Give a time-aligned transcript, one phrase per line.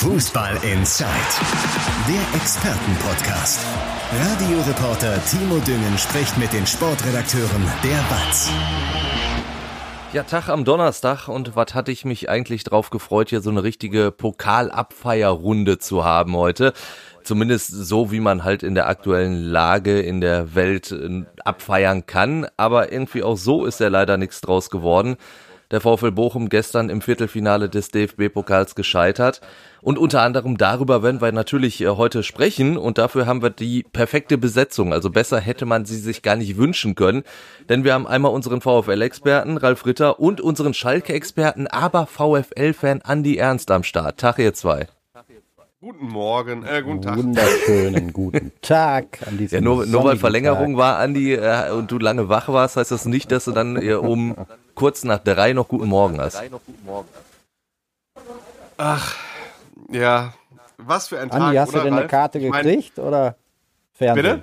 [0.00, 1.10] Fußball Inside,
[2.08, 3.60] der Expertenpodcast.
[4.18, 8.50] Radioreporter Timo Düngen spricht mit den Sportredakteuren der BATS.
[10.14, 13.62] Ja, Tag am Donnerstag und was hatte ich mich eigentlich drauf gefreut, hier so eine
[13.62, 16.72] richtige Pokalabfeierrunde zu haben heute.
[17.22, 22.46] Zumindest so, wie man halt in der aktuellen Lage in der Welt äh, abfeiern kann.
[22.56, 25.18] Aber irgendwie auch so ist ja leider nichts draus geworden
[25.70, 29.40] der VfL Bochum gestern im Viertelfinale des DFB-Pokals gescheitert.
[29.82, 33.82] Und unter anderem darüber werden wir natürlich äh, heute sprechen und dafür haben wir die
[33.82, 34.92] perfekte Besetzung.
[34.92, 37.22] Also besser hätte man sie sich gar nicht wünschen können,
[37.68, 43.70] denn wir haben einmal unseren VfL-Experten Ralf Ritter und unseren Schalke-Experten, aber VfL-Fan Andi Ernst
[43.70, 44.18] am Start.
[44.18, 44.86] Tag ihr zwei.
[45.82, 47.16] Guten Morgen, äh, guten Tag.
[47.16, 50.76] Wunderschönen guten Tag an diesem Ja, nur, nur weil Verlängerung Tag.
[50.76, 53.94] war, Andi, äh, und du lange wach warst, heißt das nicht, dass du dann äh,
[53.94, 54.36] um
[54.80, 56.42] kurz nach drei noch guten Morgen hast.
[58.78, 59.14] Ach,
[59.92, 60.32] ja,
[60.78, 63.36] was für ein Tag, Andi, hast oder, du denn eine Karte gekriegt mein, oder
[63.92, 64.24] Fernsehen?
[64.24, 64.42] Bitte?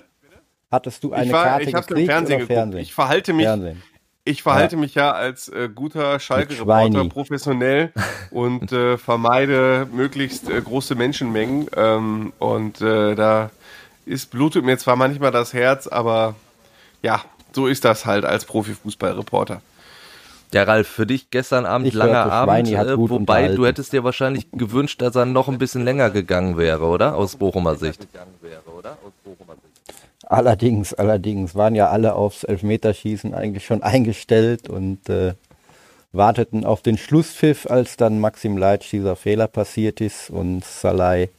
[0.70, 2.82] Hattest du eine war, Karte ich gekriegt Fernsehen oder Fernsehen?
[2.82, 3.82] Ich verhalte mich, Fernsehen.
[4.26, 4.80] Ich verhalte ja.
[4.80, 7.92] mich ja als äh, guter Schalke-Reporter professionell
[8.30, 11.68] und äh, vermeide möglichst äh, große Menschenmengen.
[11.76, 13.50] Ähm, und äh, da
[14.06, 16.36] ist, blutet mir zwar manchmal das Herz, aber
[17.02, 19.62] ja, so ist das halt als Profifußballreporter.
[20.54, 24.50] Ja, Ralf, für dich gestern Abend ich langer Abend, äh, wobei du hättest dir wahrscheinlich
[24.52, 27.16] gewünscht, dass er noch ein bisschen länger gegangen wäre, oder?
[27.16, 28.08] Aus Bochumer Sicht.
[30.26, 35.34] Allerdings, allerdings waren ja alle aufs Elfmeterschießen eigentlich schon eingestellt und äh,
[36.12, 41.30] warteten auf den Schlusspfiff, als dann Maxim Leitsch dieser Fehler passiert ist und Salai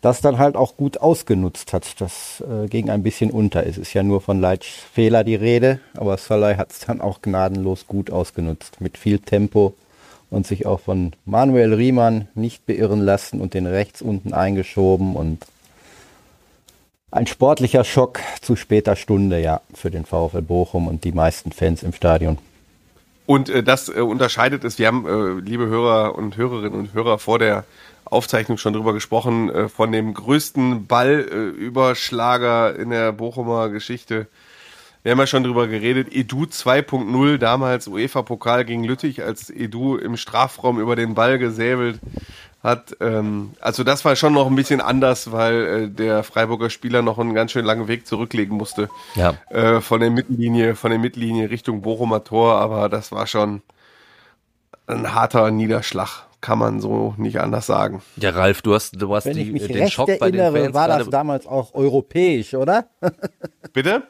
[0.00, 2.00] das dann halt auch gut ausgenutzt hat.
[2.00, 3.66] Das äh, ging ein bisschen unter.
[3.66, 7.20] Es ist ja nur von Leitsch Fehler die Rede, aber Salai hat es dann auch
[7.22, 8.80] gnadenlos gut ausgenutzt.
[8.80, 9.74] Mit viel Tempo
[10.30, 15.44] und sich auch von Manuel Riemann nicht beirren lassen und den rechts unten eingeschoben und
[17.10, 21.82] ein sportlicher Schock zu später Stunde, ja, für den VfL Bochum und die meisten Fans
[21.82, 22.38] im Stadion.
[23.26, 27.18] Und äh, das äh, unterscheidet es, wir haben, äh, liebe Hörer und Hörerinnen und Hörer,
[27.18, 27.64] vor der
[28.10, 34.26] Aufzeichnung schon drüber gesprochen, äh, von dem größten Ballüberschlager in der Bochumer Geschichte.
[35.02, 40.18] Wir haben ja schon drüber geredet, Edu 2.0, damals UEFA-Pokal gegen Lüttich, als Edu im
[40.18, 42.00] Strafraum über den Ball gesäbelt
[42.62, 42.96] hat.
[43.00, 47.18] Ähm, also das war schon noch ein bisschen anders, weil äh, der Freiburger Spieler noch
[47.18, 48.90] einen ganz schön langen Weg zurücklegen musste.
[49.14, 49.34] Ja.
[49.48, 53.62] Äh, von der Mittellinie, von der Mittellinie Richtung Bochumer Tor, aber das war schon
[54.86, 56.26] ein harter Niederschlag.
[56.40, 58.02] Kann man so nicht anders sagen.
[58.16, 60.58] Ja, Ralf, du hast, du hast Wenn die, ich mich den recht Schock erinnere, bei
[60.58, 62.86] den Fans war das damals auch europäisch, oder?
[63.72, 64.04] Bitte?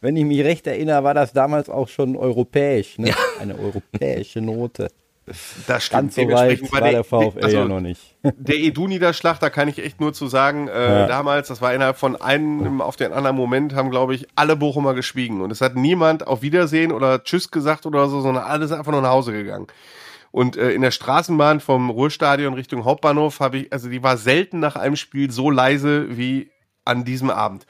[0.00, 3.08] Wenn ich mich recht erinnere, war das damals auch schon europäisch, ne?
[3.08, 3.16] Ja.
[3.40, 4.88] Eine europäische Note.
[5.66, 6.14] Das stimmt.
[6.14, 8.00] Ganz so weit war der, VfL also, ja noch nicht.
[8.22, 11.06] Der Edu-Niederschlag, da kann ich echt nur zu sagen, äh, ja.
[11.08, 14.94] damals, das war innerhalb von einem auf den anderen Moment, haben, glaube ich, alle Bochumer
[14.94, 15.40] geschwiegen.
[15.40, 18.92] Und es hat niemand auf Wiedersehen oder Tschüss gesagt oder so, sondern alle sind einfach
[18.92, 19.66] nur nach Hause gegangen.
[20.36, 24.60] Und äh, in der Straßenbahn vom Ruhrstadion Richtung Hauptbahnhof habe ich, also die war selten
[24.60, 26.50] nach einem Spiel so leise wie
[26.84, 27.66] an diesem Abend.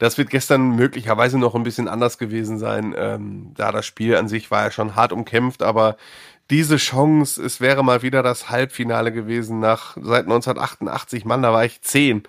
[0.00, 2.92] Das wird gestern möglicherweise noch ein bisschen anders gewesen sein.
[2.98, 5.96] Ähm, da das Spiel an sich war ja schon hart umkämpft, aber
[6.50, 11.24] diese Chance, es wäre mal wieder das Halbfinale gewesen nach seit 1988.
[11.24, 12.24] Mann, da war ich zehn.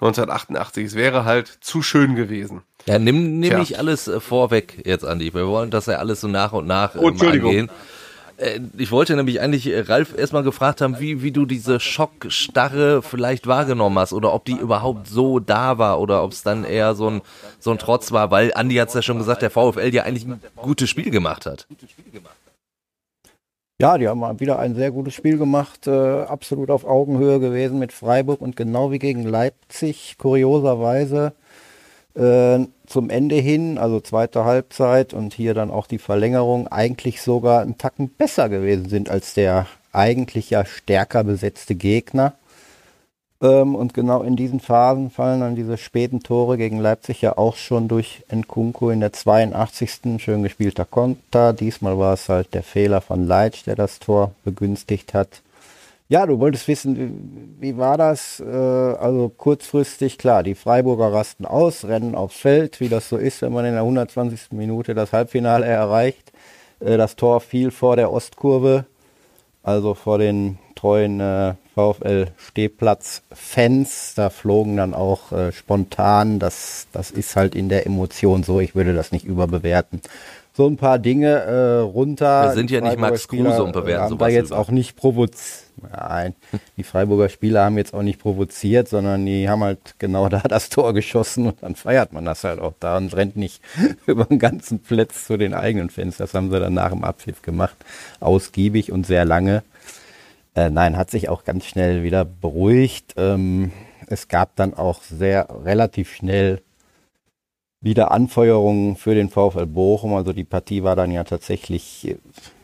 [0.00, 0.84] 1988.
[0.84, 2.62] Es wäre halt zu schön gewesen.
[2.86, 5.32] Ja, nimm, nimm nicht alles äh, vorweg jetzt, Andi.
[5.32, 7.50] Wir wollen das ja alles so nach und nach oh, Entschuldigung.
[7.50, 7.70] angehen.
[8.38, 13.02] Äh, ich wollte nämlich eigentlich äh, Ralf erstmal gefragt haben, wie, wie du diese Schockstarre
[13.02, 16.94] vielleicht wahrgenommen hast oder ob die überhaupt so da war oder ob es dann eher
[16.94, 17.22] so ein,
[17.58, 20.26] so ein Trotz war, weil Andi hat es ja schon gesagt, der VfL ja eigentlich
[20.26, 21.66] ein gutes Spiel gemacht hat.
[23.80, 27.92] Ja, die haben wieder ein sehr gutes Spiel gemacht, äh, absolut auf Augenhöhe gewesen mit
[27.92, 31.32] Freiburg und genau wie gegen Leipzig, kurioserweise
[32.18, 37.62] äh, zum Ende hin, also zweite Halbzeit und hier dann auch die Verlängerung, eigentlich sogar
[37.62, 42.34] einen Tacken besser gewesen sind als der eigentlich ja stärker besetzte Gegner.
[43.40, 47.56] Ähm, und genau in diesen Phasen fallen dann diese späten Tore gegen Leipzig ja auch
[47.56, 50.20] schon durch Nkunku in der 82.
[50.20, 51.52] Schön gespielter Konter.
[51.52, 55.42] Diesmal war es halt der Fehler von Leitsch, der das Tor begünstigt hat.
[56.10, 56.96] Ja, du wolltest wissen,
[57.60, 58.40] wie, wie war das?
[58.40, 63.42] Äh, also kurzfristig, klar, die Freiburger rasten aus, rennen aufs Feld, wie das so ist,
[63.42, 64.52] wenn man in der 120.
[64.52, 66.32] Minute das Halbfinale erreicht.
[66.80, 68.86] Äh, das Tor fiel vor der Ostkurve,
[69.62, 74.14] also vor den treuen äh, VfL-Stehplatz-Fans.
[74.16, 78.74] Da flogen dann auch äh, spontan, das, das ist halt in der Emotion so, ich
[78.74, 80.00] würde das nicht überbewerten,
[80.58, 82.46] so ein paar Dinge äh, runter.
[82.46, 84.26] Wir sind ja nicht Max Kruse und bewerten haben sowas.
[84.26, 84.58] Da jetzt über.
[84.58, 85.68] auch nicht provoziert.
[85.92, 86.34] Nein,
[86.76, 90.68] die Freiburger Spieler haben jetzt auch nicht provoziert, sondern die haben halt genau da das
[90.68, 93.62] Tor geschossen und dann feiert man das halt auch da und rennt nicht
[94.06, 96.16] über den ganzen Platz zu den eigenen Fans.
[96.16, 97.76] Das haben sie dann nach dem Abpfiff gemacht.
[98.18, 99.62] Ausgiebig und sehr lange.
[100.56, 103.14] Äh, nein, hat sich auch ganz schnell wieder beruhigt.
[103.16, 103.70] Ähm,
[104.08, 106.62] es gab dann auch sehr relativ schnell
[107.80, 110.14] wieder Anfeuerungen für den VfL Bochum.
[110.14, 112.16] Also die Partie war dann ja tatsächlich,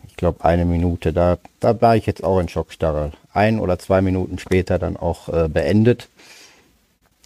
[0.06, 1.12] ich glaube, eine Minute.
[1.12, 3.12] Da, da war ich jetzt auch in Schockstarre.
[3.32, 6.08] Ein oder zwei Minuten später dann auch äh, beendet.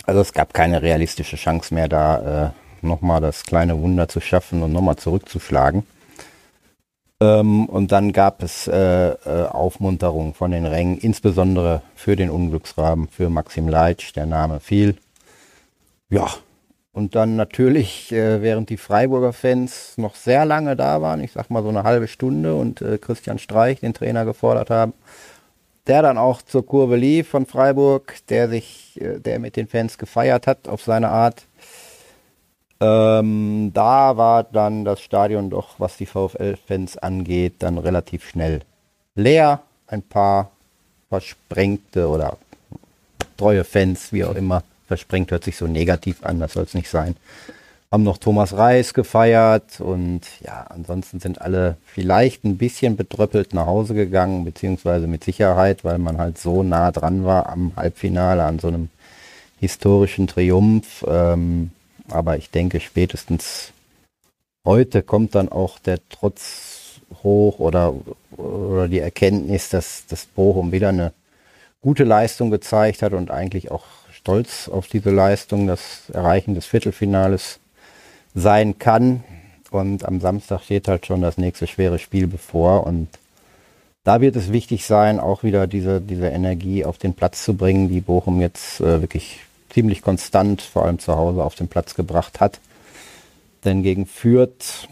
[0.04, 2.50] Also es gab keine realistische Chance mehr, da äh,
[2.86, 5.84] nochmal das kleine Wunder zu schaffen und nochmal zurückzuschlagen.
[7.20, 13.08] Ähm, und dann gab es äh, äh, Aufmunterung von den Rängen, insbesondere für den Unglücksraben,
[13.08, 14.96] für Maxim Leitsch, der Name fiel.
[16.10, 16.28] Ja,
[16.98, 21.48] und dann natürlich, äh, während die Freiburger Fans noch sehr lange da waren, ich sag
[21.48, 24.94] mal so eine halbe Stunde und äh, Christian Streich den Trainer gefordert haben,
[25.86, 29.96] der dann auch zur Kurve lief von Freiburg, der sich, äh, der mit den Fans
[29.96, 31.44] gefeiert hat auf seine Art.
[32.80, 38.62] Ähm, da war dann das Stadion doch, was die VfL-Fans angeht, dann relativ schnell
[39.14, 39.60] leer.
[39.86, 40.50] Ein paar
[41.10, 42.38] versprengte oder
[43.36, 46.88] treue Fans, wie auch immer, versprengt hört sich so negativ an, das soll es nicht
[46.88, 47.14] sein.
[47.92, 53.66] Haben noch Thomas Reis gefeiert und ja, ansonsten sind alle vielleicht ein bisschen betröppelt nach
[53.66, 58.58] Hause gegangen, beziehungsweise mit Sicherheit, weil man halt so nah dran war am Halbfinale, an
[58.58, 58.88] so einem
[59.60, 61.04] historischen Triumph.
[61.08, 61.70] Ähm,
[62.10, 63.72] aber ich denke, spätestens
[64.64, 67.94] heute kommt dann auch der Trotz hoch oder,
[68.36, 71.12] oder die Erkenntnis, dass das Bochum wieder eine
[71.80, 73.84] gute Leistung gezeigt hat und eigentlich auch
[74.18, 77.58] stolz auf diese Leistung, das Erreichen des Viertelfinales
[78.34, 79.22] sein kann.
[79.70, 82.86] Und am Samstag steht halt schon das nächste schwere Spiel bevor.
[82.86, 83.08] Und
[84.04, 87.88] da wird es wichtig sein, auch wieder diese, diese Energie auf den Platz zu bringen,
[87.88, 92.40] die Bochum jetzt äh, wirklich ziemlich konstant, vor allem zu Hause, auf den Platz gebracht
[92.40, 92.58] hat.
[93.64, 94.88] Denn gegen Fürth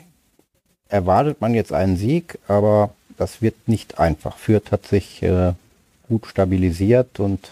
[0.89, 4.37] erwartet man jetzt einen Sieg, aber das wird nicht einfach.
[4.37, 5.53] Fürth hat sich äh,
[6.09, 7.51] gut stabilisiert und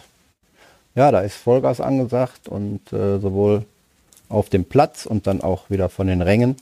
[0.94, 3.64] ja, da ist Vollgas angesagt und äh, sowohl
[4.29, 6.56] auf dem Platz und dann auch wieder von den Rängen.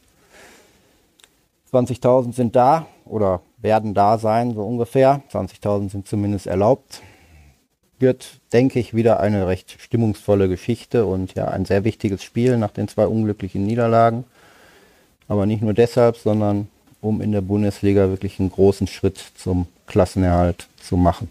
[1.73, 5.23] 20.000 sind da oder werden da sein, so ungefähr.
[5.33, 7.01] 20.000 sind zumindest erlaubt.
[7.99, 12.73] Wird, denke ich, wieder eine recht stimmungsvolle Geschichte und ja, ein sehr wichtiges Spiel nach
[12.73, 14.25] den zwei unglücklichen Niederlagen.
[15.29, 16.69] Aber nicht nur deshalb, sondern
[17.01, 21.31] um in der Bundesliga wirklich einen großen Schritt zum Klassenerhalt zu machen.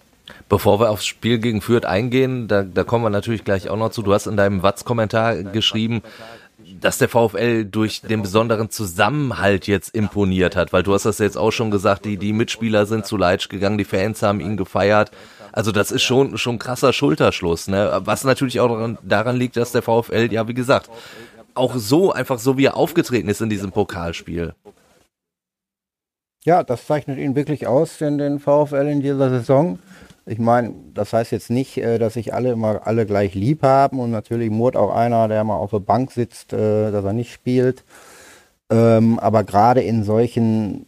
[0.49, 3.91] Bevor wir aufs Spiel gegen Fürth eingehen, da, da kommen wir natürlich gleich auch noch
[3.91, 4.01] zu.
[4.01, 6.01] Du hast in deinem Watz-Kommentar geschrieben,
[6.79, 11.37] dass der VfL durch den besonderen Zusammenhalt jetzt imponiert hat, weil du hast das jetzt
[11.37, 15.11] auch schon gesagt, die, die Mitspieler sind zu Leitsch gegangen, die Fans haben ihn gefeiert.
[15.51, 18.01] Also das ist schon, schon krasser Schulterschluss, ne?
[18.05, 20.89] Was natürlich auch daran, daran liegt, dass der VfL, ja wie gesagt,
[21.53, 24.53] auch so, einfach so wie er aufgetreten ist in diesem Pokalspiel.
[26.43, 29.77] Ja, das zeichnet ihn wirklich aus, in den VfL in dieser Saison.
[30.25, 33.99] Ich meine, das heißt jetzt nicht, äh, dass sich alle immer alle gleich lieb haben
[33.99, 37.33] und natürlich Murt auch einer, der mal auf der Bank sitzt, äh, dass er nicht
[37.33, 37.83] spielt.
[38.69, 40.85] Ähm, aber gerade in solchen,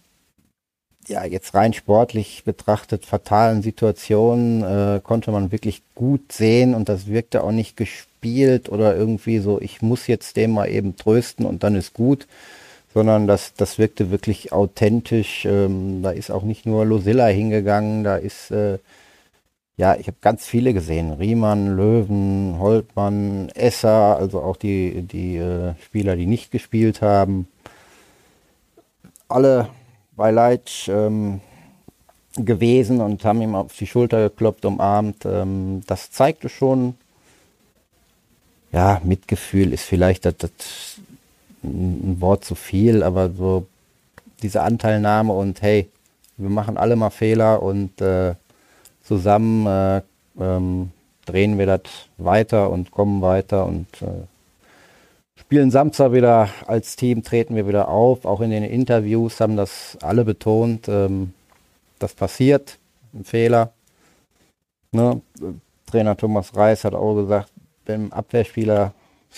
[1.07, 7.07] ja, jetzt rein sportlich betrachtet, fatalen Situationen äh, konnte man wirklich gut sehen und das
[7.07, 11.63] wirkte auch nicht gespielt oder irgendwie so, ich muss jetzt den mal eben trösten und
[11.63, 12.27] dann ist gut
[12.93, 15.45] sondern das, das wirkte wirklich authentisch.
[15.45, 18.77] Ähm, da ist auch nicht nur Losilla hingegangen, da ist äh,
[19.75, 21.13] ja, ich habe ganz viele gesehen.
[21.13, 27.47] Riemann, Löwen, Holtmann, Esser, also auch die, die äh, Spieler, die nicht gespielt haben.
[29.27, 29.69] Alle
[30.15, 31.41] bei Leitsch ähm,
[32.35, 35.25] gewesen und haben ihm auf die Schulter geklopft, umarmt.
[35.25, 36.95] Ähm, das zeigte schon,
[38.71, 40.51] ja, Mitgefühl ist vielleicht das, das
[41.63, 43.65] ein Wort zu viel, aber so
[44.41, 45.89] diese Anteilnahme und hey,
[46.37, 48.35] wir machen alle mal Fehler und äh,
[49.03, 50.01] zusammen äh,
[50.39, 50.91] ähm,
[51.25, 51.81] drehen wir das
[52.17, 54.25] weiter und kommen weiter und äh,
[55.39, 58.25] spielen Samstag wieder als Team, treten wir wieder auf.
[58.25, 60.87] Auch in den Interviews haben das alle betont.
[60.87, 61.33] Ähm,
[61.99, 62.79] das passiert,
[63.13, 63.71] ein Fehler.
[64.91, 65.21] Ne?
[65.85, 67.51] Trainer Thomas Reis hat auch gesagt,
[67.85, 68.93] wenn ein Abwehrspieler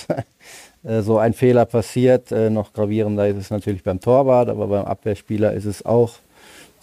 [0.84, 4.86] äh, so ein Fehler passiert, äh, noch gravierender ist es natürlich beim Torwart, aber beim
[4.86, 6.14] Abwehrspieler ist es auch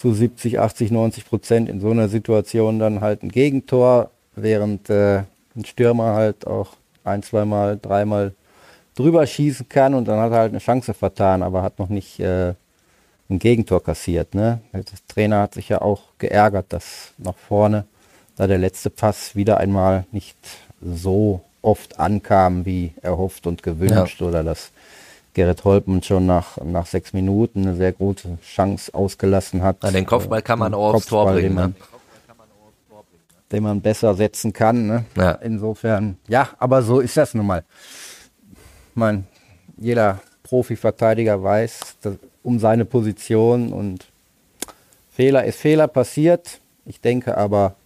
[0.02, 5.18] zu 70, 80, 90 Prozent in so einer Situation dann halt ein Gegentor, während äh,
[5.54, 6.70] ein Stürmer halt auch
[7.04, 8.34] ein, zweimal, dreimal
[8.96, 12.18] drüber schießen kann und dann hat er halt eine Chance vertan, aber hat noch nicht
[12.18, 12.54] äh,
[13.30, 14.34] ein Gegentor kassiert.
[14.34, 14.60] Ne?
[14.72, 17.84] Der Trainer hat sich ja auch geärgert, dass nach vorne
[18.34, 20.36] da der letzte Pass wieder einmal nicht
[20.84, 24.26] so oft ankam, wie erhofft und gewünscht ja.
[24.26, 24.71] oder dass
[25.34, 29.78] Gerrit Holpen schon nach, nach sechs Minuten eine sehr gute Chance ausgelassen hat.
[29.82, 31.48] Na, den Kopfball kann man auch aufs Tor bringen.
[31.48, 31.74] Den man, ne?
[33.50, 34.86] den man besser setzen kann.
[34.86, 35.04] Ne?
[35.16, 35.32] Ja.
[35.32, 37.64] Insofern, ja, aber so ist das nun mal.
[38.90, 39.24] Ich meine,
[39.78, 44.06] jeder Profi-Verteidiger weiß dass, um seine Position und
[45.10, 46.60] Fehler ist Fehler passiert.
[46.84, 47.76] Ich denke aber,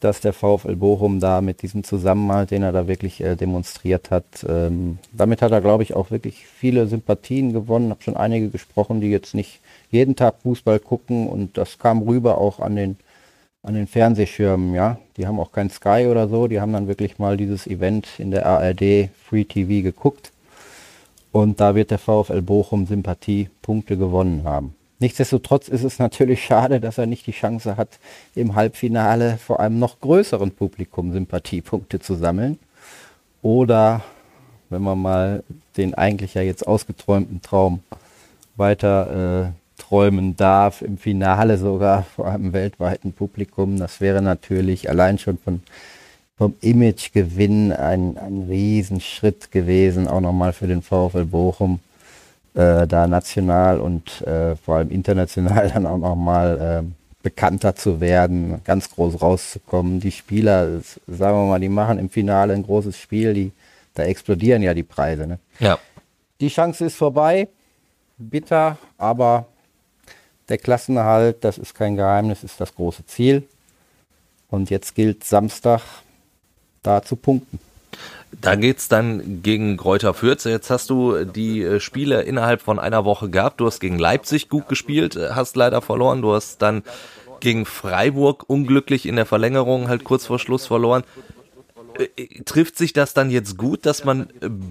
[0.00, 4.24] dass der VfL Bochum da mit diesem Zusammenhalt, den er da wirklich äh, demonstriert hat,
[4.48, 7.86] ähm, damit hat er, glaube ich, auch wirklich viele Sympathien gewonnen.
[7.86, 12.02] Ich habe schon einige gesprochen, die jetzt nicht jeden Tag Fußball gucken und das kam
[12.02, 12.96] rüber auch an den
[13.62, 14.98] an den Fernsehschirmen, ja.
[15.16, 18.30] Die haben auch kein Sky oder so, die haben dann wirklich mal dieses Event in
[18.30, 20.30] der ARD Free TV geguckt.
[21.32, 24.74] Und da wird der VfL Bochum Sympathiepunkte gewonnen haben.
[25.00, 28.00] Nichtsdestotrotz ist es natürlich schade, dass er nicht die Chance hat,
[28.34, 32.58] im Halbfinale vor einem noch größeren Publikum Sympathiepunkte zu sammeln.
[33.42, 34.02] Oder,
[34.70, 35.44] wenn man mal
[35.76, 37.80] den eigentlich ja jetzt ausgeträumten Traum
[38.56, 43.78] weiter äh, träumen darf, im Finale sogar vor einem weltweiten Publikum.
[43.78, 45.62] Das wäre natürlich allein schon von,
[46.36, 51.78] vom Imagegewinn ein, ein Riesenschritt gewesen, auch nochmal für den VfL Bochum
[52.58, 58.60] äh, da national und äh, vor allem international dann auch nochmal äh, bekannter zu werden,
[58.64, 60.00] ganz groß rauszukommen.
[60.00, 63.52] Die Spieler, sagen wir mal, die machen im Finale ein großes Spiel, die,
[63.94, 65.28] da explodieren ja die Preise.
[65.28, 65.38] Ne?
[65.60, 65.78] Ja.
[66.40, 67.46] Die Chance ist vorbei,
[68.16, 69.46] bitter, aber
[70.48, 73.46] der Klassenerhalt, das ist kein Geheimnis, ist das große Ziel.
[74.50, 75.82] Und jetzt gilt Samstag
[76.82, 77.60] da zu punkten.
[78.40, 80.44] Da geht's dann gegen Kräuter Fürth.
[80.44, 83.60] Jetzt hast du die äh, Spiele innerhalb von einer Woche gehabt.
[83.60, 86.20] Du hast gegen Leipzig gut gespielt, äh, hast leider verloren.
[86.22, 86.82] Du hast dann
[87.40, 91.04] gegen Freiburg unglücklich in der Verlängerung halt kurz vor Schluss verloren.
[91.98, 94.28] Äh, trifft sich das dann jetzt gut, dass man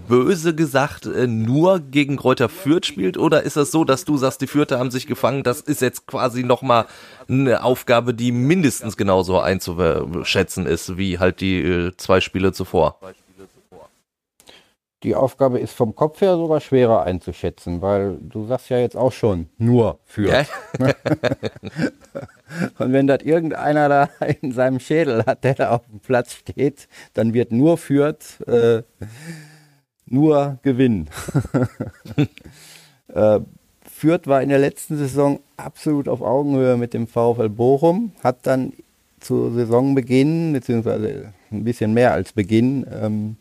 [0.08, 3.18] böse gesagt nur gegen Kräuter Fürth spielt?
[3.18, 6.06] Oder ist es so, dass du sagst, die Fürther haben sich gefangen, das ist jetzt
[6.06, 6.86] quasi nochmal
[7.28, 13.00] eine Aufgabe, die mindestens genauso einzuschätzen ist, wie halt die zwei Spiele zuvor?
[15.04, 19.12] Die Aufgabe ist vom Kopf her sogar schwerer einzuschätzen, weil du sagst ja jetzt auch
[19.12, 20.30] schon nur für.
[20.30, 20.46] Ja.
[22.80, 24.10] Und wenn das irgendeiner da
[24.42, 28.82] in seinem Schädel hat, der da auf dem Platz steht, dann wird nur führt, äh,
[30.08, 31.10] nur gewinnen.
[33.14, 33.40] äh,
[33.84, 38.74] Fürth war in der letzten Saison absolut auf Augenhöhe mit dem VfL Bochum, hat dann
[39.20, 43.38] zu Saisonbeginn, beziehungsweise ein bisschen mehr als Beginn, ähm,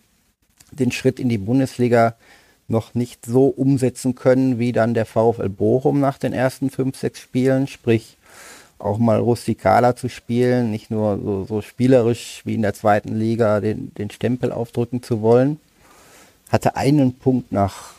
[0.73, 2.15] den Schritt in die Bundesliga
[2.69, 7.21] noch nicht so umsetzen können wie dann der VfL Bochum nach den ersten fünf, sechs
[7.21, 8.17] Spielen, sprich
[8.79, 13.61] auch mal rustikaler zu spielen, nicht nur so, so spielerisch wie in der zweiten Liga
[13.61, 15.59] den, den Stempel aufdrücken zu wollen.
[16.51, 17.95] Hatte einen Punkt nach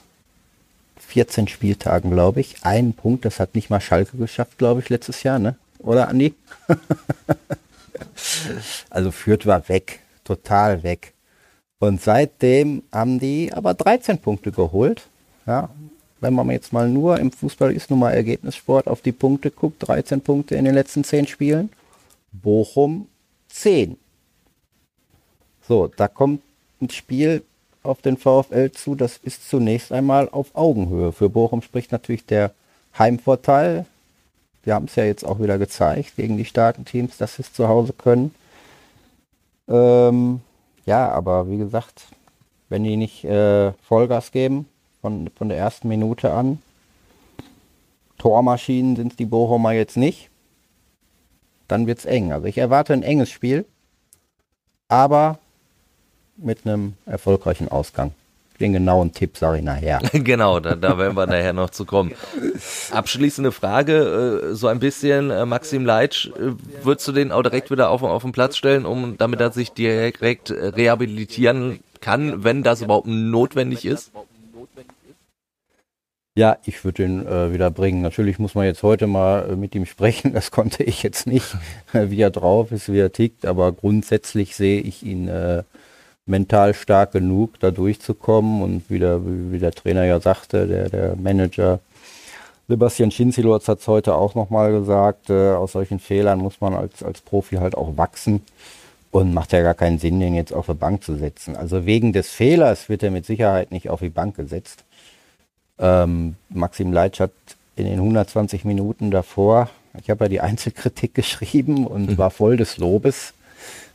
[1.07, 2.63] 14 Spieltagen, glaube ich.
[2.63, 5.55] Einen Punkt, das hat nicht mal Schalke geschafft, glaube ich, letztes Jahr, ne?
[5.79, 6.33] Oder Andi?
[8.89, 11.13] also Fürth war weg, total weg.
[11.79, 15.07] Und seitdem haben die aber 13 Punkte geholt.
[15.45, 15.69] Ja,
[16.19, 19.87] wenn man jetzt mal nur im Fußball ist, nur mal Ergebnissport auf die Punkte guckt,
[19.87, 21.69] 13 Punkte in den letzten 10 Spielen.
[22.31, 23.07] Bochum
[23.49, 23.97] 10.
[25.67, 26.41] So, da kommt
[26.81, 27.43] ein Spiel
[27.83, 31.11] auf den VfL zu, das ist zunächst einmal auf Augenhöhe.
[31.11, 32.51] Für Bochum spricht natürlich der
[32.97, 33.85] Heimvorteil.
[34.63, 37.53] Wir haben es ja jetzt auch wieder gezeigt gegen die starken Teams, dass sie es
[37.53, 38.33] zu Hause können.
[39.69, 40.41] Ähm,
[40.87, 42.07] ja, aber wie gesagt,
[42.69, 44.67] wenn die nicht äh, Vollgas geben,
[45.01, 46.61] von, von der ersten Minute an,
[48.17, 50.29] Tormaschinen sind die Bochumer jetzt nicht,
[51.67, 52.31] dann wird es eng.
[52.31, 53.65] Also ich erwarte ein enges Spiel,
[54.87, 55.39] aber
[56.37, 58.13] mit einem erfolgreichen Ausgang.
[58.59, 59.99] Den genauen Tipp sage ich nachher.
[60.13, 62.13] genau, da, da werden wir nachher noch zu kommen.
[62.91, 67.69] Abschließende Frage, äh, so ein bisschen, äh, Maxim Leitsch, äh, würdest du den auch direkt
[67.69, 72.81] wieder auf, auf den Platz stellen, um damit er sich direkt rehabilitieren kann, wenn das
[72.81, 74.11] überhaupt notwendig ist?
[76.37, 78.03] Ja, ich würde ihn äh, wieder bringen.
[78.03, 80.33] Natürlich muss man jetzt heute mal äh, mit ihm sprechen.
[80.33, 81.57] Das konnte ich jetzt nicht,
[81.93, 83.43] wie er drauf ist, wie er tickt.
[83.43, 85.63] Aber grundsätzlich sehe ich ihn äh,
[86.27, 88.61] mental stark genug, da durchzukommen.
[88.61, 91.79] Und wie der, wie der Trainer ja sagte, der, der Manager
[92.67, 97.01] Sebastian Schinzilotz hat es heute auch nochmal gesagt, äh, aus solchen Fehlern muss man als,
[97.01, 98.41] als Profi halt auch wachsen.
[99.09, 101.55] Und macht ja gar keinen Sinn, den jetzt auf die Bank zu setzen.
[101.55, 104.83] Also wegen des Fehlers wird er mit Sicherheit nicht auf die Bank gesetzt.
[105.79, 107.31] Ähm, Maxim Leitsch hat
[107.77, 109.69] in den 120 Minuten davor,
[110.01, 112.17] ich habe ja die Einzelkritik geschrieben und mhm.
[112.17, 113.33] war voll des Lobes,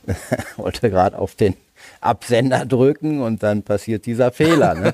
[0.57, 1.55] wollte gerade auf den
[2.01, 4.75] Absender drücken und dann passiert dieser Fehler.
[4.75, 4.93] Ne?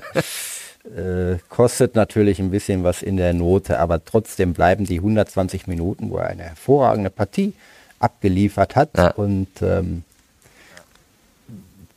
[1.34, 6.10] äh, kostet natürlich ein bisschen was in der Note, aber trotzdem bleiben die 120 Minuten,
[6.10, 7.52] wo er eine hervorragende Partie
[7.98, 8.90] abgeliefert hat.
[8.96, 9.10] Ja.
[9.12, 10.04] Und ähm,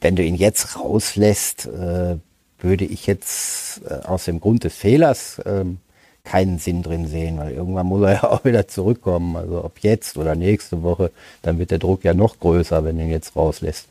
[0.01, 2.17] wenn du ihn jetzt rauslässt, äh,
[2.59, 5.79] würde ich jetzt äh, aus dem Grund des Fehlers ähm,
[6.23, 9.35] keinen Sinn drin sehen, weil irgendwann muss er ja auch wieder zurückkommen.
[9.35, 11.11] Also ob jetzt oder nächste Woche,
[11.41, 13.87] dann wird der Druck ja noch größer, wenn du ihn jetzt rauslässt.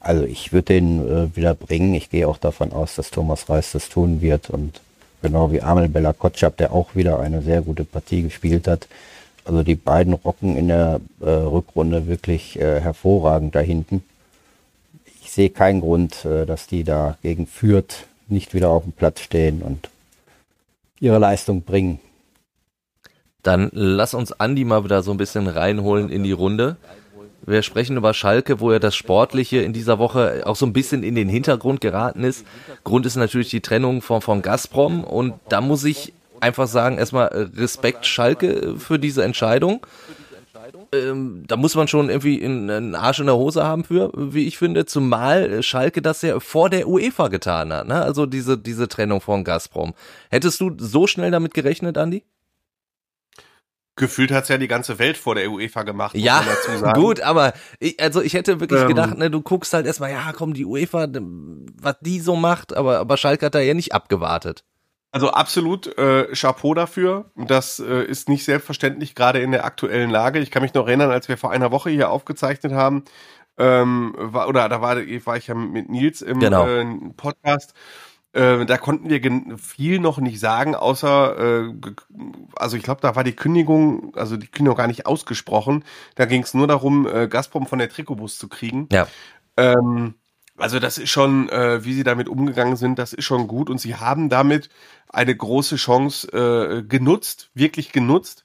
[0.00, 1.94] Also ich würde den äh, wieder bringen.
[1.94, 4.80] Ich gehe auch davon aus, dass Thomas Reis das tun wird und
[5.22, 8.86] genau wie Amel Bella Kotschap, der auch wieder eine sehr gute Partie gespielt hat.
[9.44, 14.02] Also die beiden rocken in der äh, Rückrunde wirklich äh, hervorragend da hinten.
[15.22, 19.20] Ich sehe keinen Grund, äh, dass die da gegen Fürth nicht wieder auf dem Platz
[19.20, 19.88] stehen und
[21.00, 22.00] ihre Leistung bringen.
[23.42, 26.76] Dann lass uns Andi mal wieder so ein bisschen reinholen in die Runde.
[27.46, 31.02] Wir sprechen über Schalke, wo ja das Sportliche in dieser Woche auch so ein bisschen
[31.02, 32.44] in den Hintergrund geraten ist.
[32.84, 37.28] Grund ist natürlich die Trennung von, von Gazprom und da muss ich einfach sagen, erstmal
[37.56, 39.80] Respekt Schalke für diese Entscheidung.
[40.92, 44.58] Ähm, da muss man schon irgendwie einen Arsch in der Hose haben für, wie ich
[44.58, 48.02] finde, zumal Schalke das ja vor der UEFA getan hat, ne?
[48.02, 49.94] Also diese, diese Trennung von Gazprom.
[50.30, 52.24] Hättest du so schnell damit gerechnet, Andi?
[53.98, 56.16] Gefühlt hat's ja die ganze Welt vor der UEFA gemacht.
[56.16, 56.44] Ja,
[56.94, 60.32] gut, aber ich, also ich hätte wirklich ähm, gedacht, ne, du guckst halt erstmal, ja,
[60.32, 64.64] komm, die UEFA, was die so macht, aber, aber Schalke hat da ja nicht abgewartet.
[65.10, 67.30] Also absolut äh, Chapeau dafür.
[67.34, 70.38] Das äh, ist nicht selbstverständlich, gerade in der aktuellen Lage.
[70.38, 73.04] Ich kann mich noch erinnern, als wir vor einer Woche hier aufgezeichnet haben,
[73.56, 76.66] ähm, war, oder da war, war ich ja mit Nils im genau.
[76.66, 76.84] äh,
[77.16, 77.74] Podcast
[78.32, 81.72] äh, da konnten wir viel noch nicht sagen, außer, äh,
[82.56, 85.84] also ich glaube, da war die Kündigung, also die Kündigung gar nicht ausgesprochen.
[86.14, 88.88] Da ging es nur darum, äh, Gazprom von der Trikotbus zu kriegen.
[88.92, 89.08] Ja.
[89.56, 90.14] Ähm,
[90.58, 93.70] also das ist schon, äh, wie sie damit umgegangen sind, das ist schon gut.
[93.70, 94.68] Und sie haben damit
[95.08, 98.44] eine große Chance äh, genutzt, wirklich genutzt,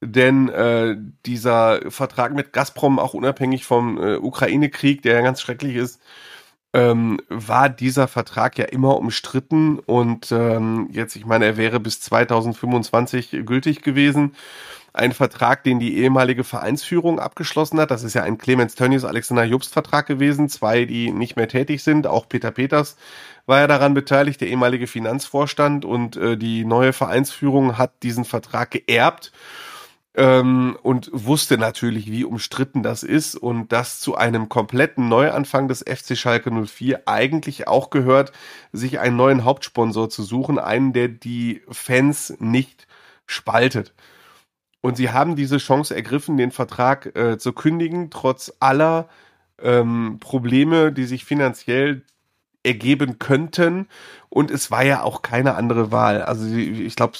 [0.00, 0.96] denn äh,
[1.26, 6.00] dieser Vertrag mit Gazprom, auch unabhängig vom äh, Ukraine-Krieg, der ja ganz schrecklich ist,
[6.74, 9.78] ähm, war dieser Vertrag ja immer umstritten.
[9.78, 14.34] Und ähm, jetzt, ich meine, er wäre bis 2025 gültig gewesen.
[14.94, 17.90] Ein Vertrag, den die ehemalige Vereinsführung abgeschlossen hat.
[17.90, 20.48] Das ist ja ein Clemens Tönnies Alexander Jobst Vertrag gewesen.
[20.48, 22.06] Zwei, die nicht mehr tätig sind.
[22.06, 22.96] Auch Peter Peters
[23.44, 25.84] war ja daran beteiligt, der ehemalige Finanzvorstand.
[25.84, 29.32] Und äh, die neue Vereinsführung hat diesen Vertrag geerbt
[30.14, 35.80] ähm, und wusste natürlich, wie umstritten das ist und dass zu einem kompletten Neuanfang des
[35.80, 38.32] FC Schalke 04 eigentlich auch gehört,
[38.72, 42.86] sich einen neuen Hauptsponsor zu suchen, einen, der die Fans nicht
[43.26, 43.92] spaltet.
[44.84, 49.08] Und sie haben diese Chance ergriffen, den Vertrag äh, zu kündigen, trotz aller
[49.58, 52.02] ähm, Probleme, die sich finanziell
[52.64, 53.86] ergeben könnten.
[54.34, 56.22] Und es war ja auch keine andere Wahl.
[56.22, 57.16] Also ich glaube,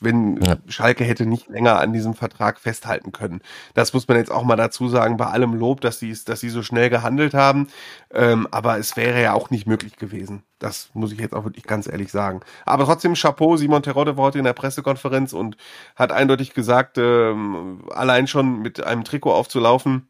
[0.00, 0.56] wenn ja.
[0.68, 3.40] Schalke hätte nicht länger an diesem Vertrag festhalten können.
[3.72, 6.50] Das muss man jetzt auch mal dazu sagen, bei allem Lob, dass sie, dass sie
[6.50, 7.68] so schnell gehandelt haben.
[8.12, 10.42] Ähm, aber es wäre ja auch nicht möglich gewesen.
[10.58, 12.40] Das muss ich jetzt auch wirklich ganz ehrlich sagen.
[12.66, 15.56] Aber trotzdem Chapeau, Simon Terodde war heute in der Pressekonferenz und
[15.96, 20.08] hat eindeutig gesagt, ähm, allein schon mit einem Trikot aufzulaufen,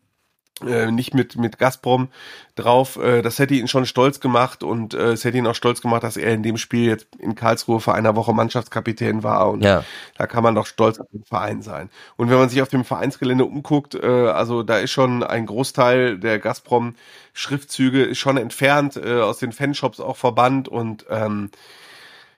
[0.63, 2.09] äh, nicht mit, mit Gazprom
[2.55, 2.97] drauf.
[2.97, 6.05] Äh, das hätte ihn schon stolz gemacht und äh, es hätte ihn auch stolz gemacht,
[6.05, 9.85] dass er in dem Spiel jetzt in Karlsruhe vor einer Woche Mannschaftskapitän war und ja.
[10.17, 11.91] da kann man doch stolz auf den Verein sein.
[12.17, 16.19] Und wenn man sich auf dem Vereinsgelände umguckt, äh, also da ist schon ein Großteil
[16.19, 16.95] der Gazprom
[17.33, 21.51] Schriftzüge ist schon entfernt, äh, aus den Fanshops auch verbannt und ähm,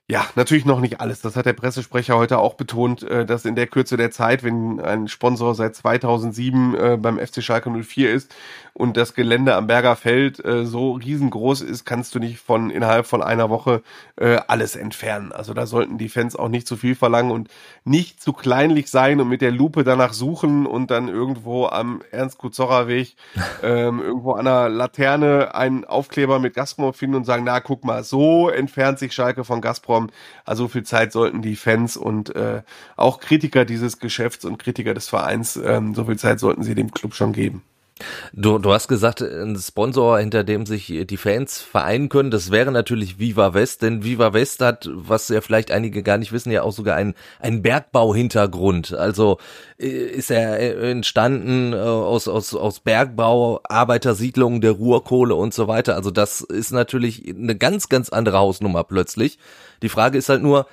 [0.09, 1.21] ja, natürlich noch nicht alles.
[1.21, 4.81] Das hat der Pressesprecher heute auch betont, äh, dass in der Kürze der Zeit, wenn
[4.81, 8.35] ein Sponsor seit 2007 äh, beim FC Schalke 04 ist
[8.77, 13.07] und das Gelände am Berger Feld äh, so riesengroß ist, kannst du nicht von innerhalb
[13.07, 13.83] von einer Woche
[14.49, 15.33] alles entfernen.
[15.33, 17.49] Also da sollten die Fans auch nicht zu viel verlangen und
[17.85, 23.15] nicht zu kleinlich sein und mit der Lupe danach suchen und dann irgendwo am Ernst-Kuzorra-Weg
[23.63, 28.05] ähm, irgendwo an einer Laterne einen Aufkleber mit Gazprom finden und sagen, na guck mal,
[28.05, 30.09] so entfernt sich Schalke von Gazprom.
[30.47, 32.63] Also so viel Zeit sollten die Fans und äh,
[32.97, 36.91] auch Kritiker dieses Geschäfts und Kritiker des Vereins, ähm, so viel Zeit sollten sie dem
[36.91, 37.63] Club schon geben.
[38.35, 42.71] Du, du hast gesagt, ein Sponsor, hinter dem sich die Fans vereinen können, das wäre
[42.71, 46.63] natürlich Viva West, denn Viva West hat, was ja vielleicht einige gar nicht wissen, ja
[46.63, 48.93] auch sogar einen, einen Bergbauhintergrund.
[48.93, 49.39] Also
[49.79, 55.95] äh, ist er entstanden äh, aus, aus, aus Bergbau, Arbeitersiedlungen der Ruhrkohle und so weiter.
[55.95, 59.39] Also das ist natürlich eine ganz, ganz andere Hausnummer plötzlich.
[59.83, 60.67] Die Frage ist halt nur,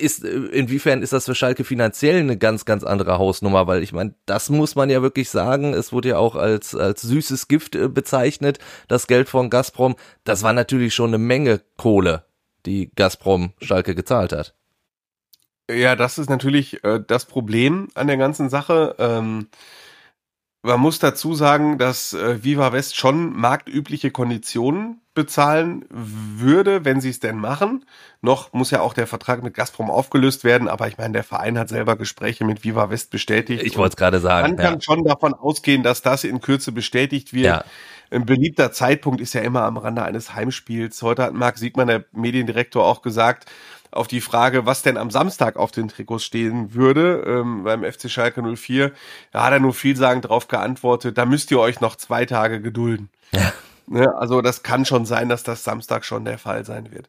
[0.00, 3.66] ist, inwiefern ist das für Schalke finanziell eine ganz, ganz andere Hausnummer?
[3.66, 5.74] Weil ich meine, das muss man ja wirklich sagen.
[5.74, 8.58] Es wurde ja auch als, als süßes Gift äh, bezeichnet,
[8.88, 9.96] das Geld von Gazprom.
[10.24, 12.24] Das war natürlich schon eine Menge Kohle,
[12.64, 14.54] die Gazprom Schalke gezahlt hat.
[15.70, 18.94] Ja, das ist natürlich äh, das Problem an der ganzen Sache.
[18.98, 19.48] Ähm,
[20.66, 27.08] man muss dazu sagen, dass äh, Viva West schon marktübliche Konditionen bezahlen würde, wenn sie
[27.08, 27.86] es denn machen.
[28.20, 31.58] Noch muss ja auch der Vertrag mit Gazprom aufgelöst werden, aber ich meine, der Verein
[31.58, 33.62] hat selber Gespräche mit Viva West bestätigt.
[33.62, 34.48] Ich wollte es gerade sagen.
[34.48, 34.80] Man kann ja.
[34.80, 37.46] schon davon ausgehen, dass das in Kürze bestätigt wird.
[37.46, 37.64] Ja.
[38.10, 41.02] Ein beliebter Zeitpunkt ist ja immer am Rande eines Heimspiels.
[41.02, 43.46] Heute hat Marc Siegmann, der Mediendirektor, auch gesagt,
[43.96, 48.10] auf die Frage, was denn am Samstag auf den Trikots stehen würde, ähm, beim FC
[48.10, 48.92] Schalke 04,
[49.32, 53.10] da hat er nur vielsagend darauf geantwortet, da müsst ihr euch noch zwei Tage gedulden.
[53.32, 53.52] Ja.
[53.88, 57.08] Ne, also das kann schon sein, dass das Samstag schon der Fall sein wird.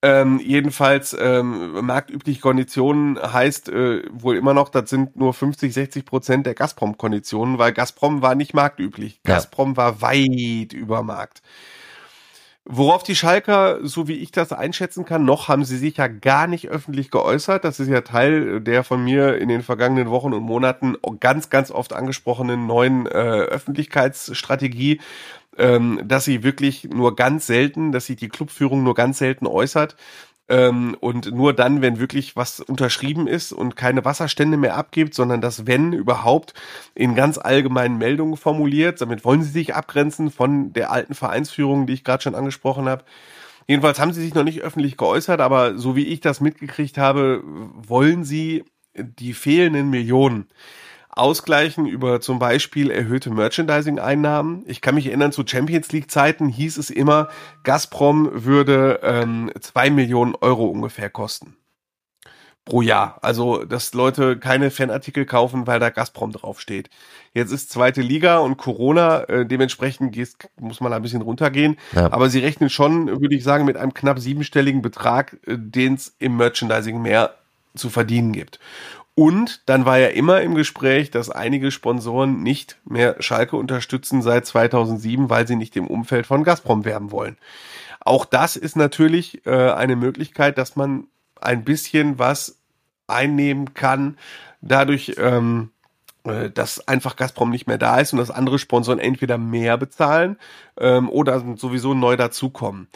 [0.00, 6.04] Ähm, jedenfalls ähm, marktübliche Konditionen heißt äh, wohl immer noch, das sind nur 50, 60
[6.04, 9.20] Prozent der Gazprom-Konditionen, weil Gazprom war nicht marktüblich.
[9.26, 9.34] Ja.
[9.34, 11.42] Gazprom war weit über Markt.
[12.70, 16.46] Worauf die Schalker, so wie ich das einschätzen kann, noch haben sie sich ja gar
[16.46, 17.64] nicht öffentlich geäußert.
[17.64, 21.70] Das ist ja Teil der von mir in den vergangenen Wochen und Monaten ganz, ganz
[21.70, 25.00] oft angesprochenen neuen äh, Öffentlichkeitsstrategie,
[25.56, 29.96] ähm, dass sie wirklich nur ganz selten, dass sich die Clubführung nur ganz selten äußert.
[30.48, 35.40] Ähm, und nur dann, wenn wirklich was unterschrieben ist und keine Wasserstände mehr abgibt, sondern
[35.40, 36.54] das wenn überhaupt
[36.94, 39.00] in ganz allgemeinen Meldungen formuliert.
[39.00, 43.04] Damit wollen sie sich abgrenzen von der alten Vereinsführung, die ich gerade schon angesprochen habe.
[43.66, 47.42] Jedenfalls haben sie sich noch nicht öffentlich geäußert, aber so wie ich das mitgekriegt habe,
[47.44, 50.48] wollen sie die fehlenden Millionen
[51.18, 54.64] ausgleichen über zum Beispiel erhöhte Merchandising-Einnahmen.
[54.66, 57.28] Ich kann mich erinnern, zu Champions League-Zeiten hieß es immer,
[57.64, 61.56] Gazprom würde ähm, zwei Millionen Euro ungefähr kosten.
[62.64, 63.18] Pro Jahr.
[63.22, 66.90] Also, dass Leute keine Fanartikel kaufen, weil da Gazprom draufsteht.
[67.32, 70.14] Jetzt ist zweite Liga und Corona, äh, dementsprechend
[70.60, 71.78] muss man ein bisschen runtergehen.
[71.94, 72.12] Ja.
[72.12, 76.14] Aber sie rechnen schon, würde ich sagen, mit einem knapp siebenstelligen Betrag, äh, den es
[76.18, 77.34] im Merchandising mehr
[77.74, 78.58] zu verdienen gibt.
[79.18, 84.46] Und dann war ja immer im Gespräch, dass einige Sponsoren nicht mehr Schalke unterstützen seit
[84.46, 87.36] 2007, weil sie nicht im Umfeld von Gazprom werben wollen.
[87.98, 91.08] Auch das ist natürlich äh, eine Möglichkeit, dass man
[91.40, 92.60] ein bisschen was
[93.08, 94.18] einnehmen kann,
[94.60, 95.72] dadurch, ähm,
[96.22, 100.36] äh, dass einfach Gazprom nicht mehr da ist und dass andere Sponsoren entweder mehr bezahlen
[100.78, 102.86] ähm, oder sowieso neu dazukommen.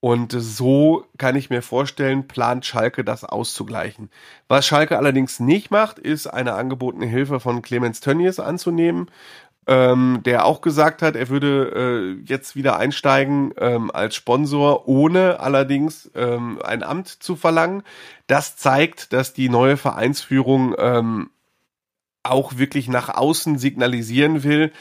[0.00, 4.10] Und so kann ich mir vorstellen, plant Schalke das auszugleichen.
[4.46, 9.10] Was Schalke allerdings nicht macht, ist eine angebotene Hilfe von Clemens Tönnies anzunehmen,
[9.66, 15.40] ähm, der auch gesagt hat, er würde äh, jetzt wieder einsteigen ähm, als Sponsor, ohne
[15.40, 17.82] allerdings ähm, ein Amt zu verlangen.
[18.28, 21.30] Das zeigt, dass die neue Vereinsführung ähm,
[22.22, 24.72] auch wirklich nach außen signalisieren will,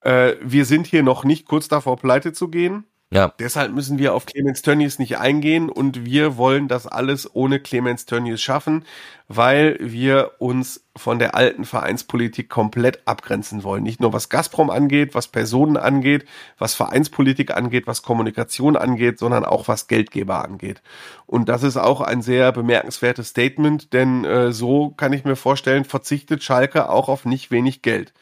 [0.00, 3.32] äh, wir sind hier noch nicht kurz davor, pleite zu gehen ja.
[3.38, 8.04] Deshalb müssen wir auf Clemens Tönnies nicht eingehen und wir wollen das alles ohne Clemens
[8.04, 8.84] Tönnies schaffen,
[9.28, 13.84] weil wir uns von der alten Vereinspolitik komplett abgrenzen wollen.
[13.84, 16.26] Nicht nur was Gazprom angeht, was Personen angeht,
[16.58, 20.82] was Vereinspolitik angeht, was Kommunikation angeht, sondern auch was Geldgeber angeht.
[21.26, 25.84] Und das ist auch ein sehr bemerkenswertes Statement, denn äh, so kann ich mir vorstellen,
[25.84, 28.12] verzichtet Schalke auch auf nicht wenig Geld.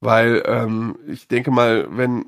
[0.00, 2.24] Weil ähm, ich denke mal, wenn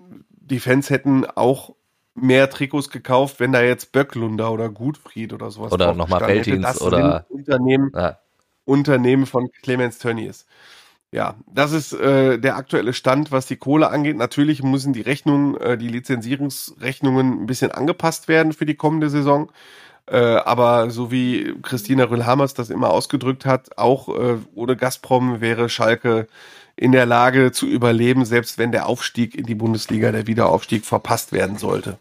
[0.51, 1.75] die Fans hätten auch
[2.15, 7.27] mehr Trikots gekauft, wenn da jetzt Böcklunder oder Gutfried oder sowas Oder nochmal Feldins oder
[7.29, 8.19] Unternehmen, ja.
[8.65, 10.47] Unternehmen von Clemens Tönnies.
[11.13, 14.17] Ja, das ist äh, der aktuelle Stand, was die Kohle angeht.
[14.17, 19.53] Natürlich müssen die Rechnungen, äh, die Lizenzierungsrechnungen ein bisschen angepasst werden für die kommende Saison.
[20.09, 25.69] Äh, aber so wie Christina Rühlhamers das immer ausgedrückt hat, auch äh, ohne Gazprom wäre
[25.69, 26.29] Schalke
[26.77, 31.33] in der Lage zu überleben, selbst wenn der Aufstieg in die Bundesliga, der Wiederaufstieg verpasst
[31.33, 31.99] werden sollte.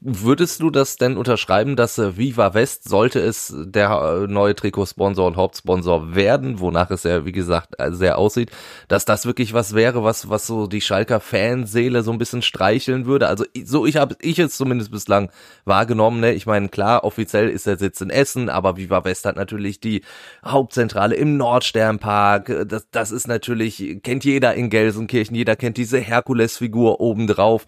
[0.00, 3.90] Würdest du das denn unterschreiben, dass äh, Viva West, sollte es der
[4.22, 8.52] äh, neue Trikotsponsor und Hauptsponsor werden, wonach es ja, wie gesagt, äh, sehr aussieht,
[8.86, 13.06] dass das wirklich was wäre, was, was so die Schalker Fanseele so ein bisschen streicheln
[13.06, 13.26] würde?
[13.26, 15.32] Also so ich habe ich es zumindest bislang
[15.64, 16.20] wahrgenommen.
[16.20, 16.32] Ne?
[16.32, 20.02] Ich meine, klar, offiziell ist der Sitz in Essen, aber Viva West hat natürlich die
[20.44, 22.68] Hauptzentrale im Nordsternpark.
[22.68, 27.66] Das, das ist natürlich, kennt jeder in Gelsenkirchen, jeder kennt diese Herkules-Figur obendrauf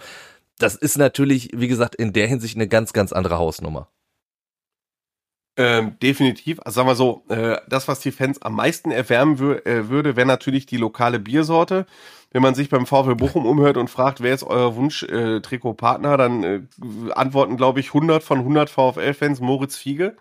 [0.59, 3.89] das ist natürlich, wie gesagt, in der Hinsicht eine ganz, ganz andere Hausnummer.
[5.57, 6.59] Ähm, definitiv.
[6.65, 10.17] Also sagen wir so, äh, das, was die Fans am meisten erwärmen wür äh, würde,
[10.17, 11.87] wäre natürlich die lokale Biersorte.
[12.33, 16.43] Wenn man sich beim VfL Bochum umhört und fragt, wer ist euer Wunsch-Trikotpartner, äh, dann
[16.43, 16.61] äh,
[17.13, 20.17] antworten, glaube ich, 100 von 100 VfL-Fans Moritz Fiege.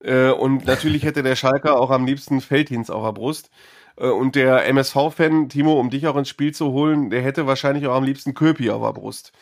[0.00, 3.50] Äh, und natürlich hätte der Schalker auch am liebsten Felddienst auf der Brust.
[3.96, 7.86] Äh, und der MSV-Fan, Timo, um dich auch ins Spiel zu holen, der hätte wahrscheinlich
[7.86, 9.32] auch am liebsten Köpi auf der Brust.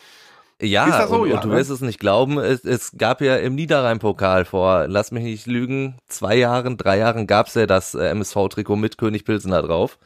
[0.61, 1.55] Ja, so, und, ja, und, du ne?
[1.55, 5.97] wirst es nicht glauben, es, es gab ja im Niederrhein-Pokal vor, lass mich nicht lügen,
[6.07, 9.97] zwei Jahren, drei Jahren gab's ja das äh, MSV-Trikot mit König Pilsener drauf.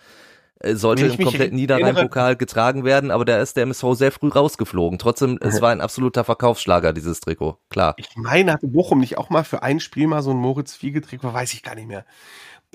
[0.60, 4.98] Äh, sollte im kompletten Niederrhein-Pokal getragen werden, aber da ist der MSV sehr früh rausgeflogen.
[4.98, 7.94] Trotzdem, es war ein absoluter Verkaufsschlager, dieses Trikot, klar.
[7.98, 11.54] Ich meine, hatte Bochum nicht auch mal für ein Spiel mal so ein Moritz-Fiege-Trikot, weiß
[11.54, 12.06] ich gar nicht mehr.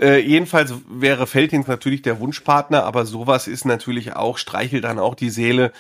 [0.01, 5.15] Äh, jedenfalls wäre Feldins natürlich der Wunschpartner, aber sowas ist natürlich auch, streichelt dann auch
[5.15, 5.73] die Seele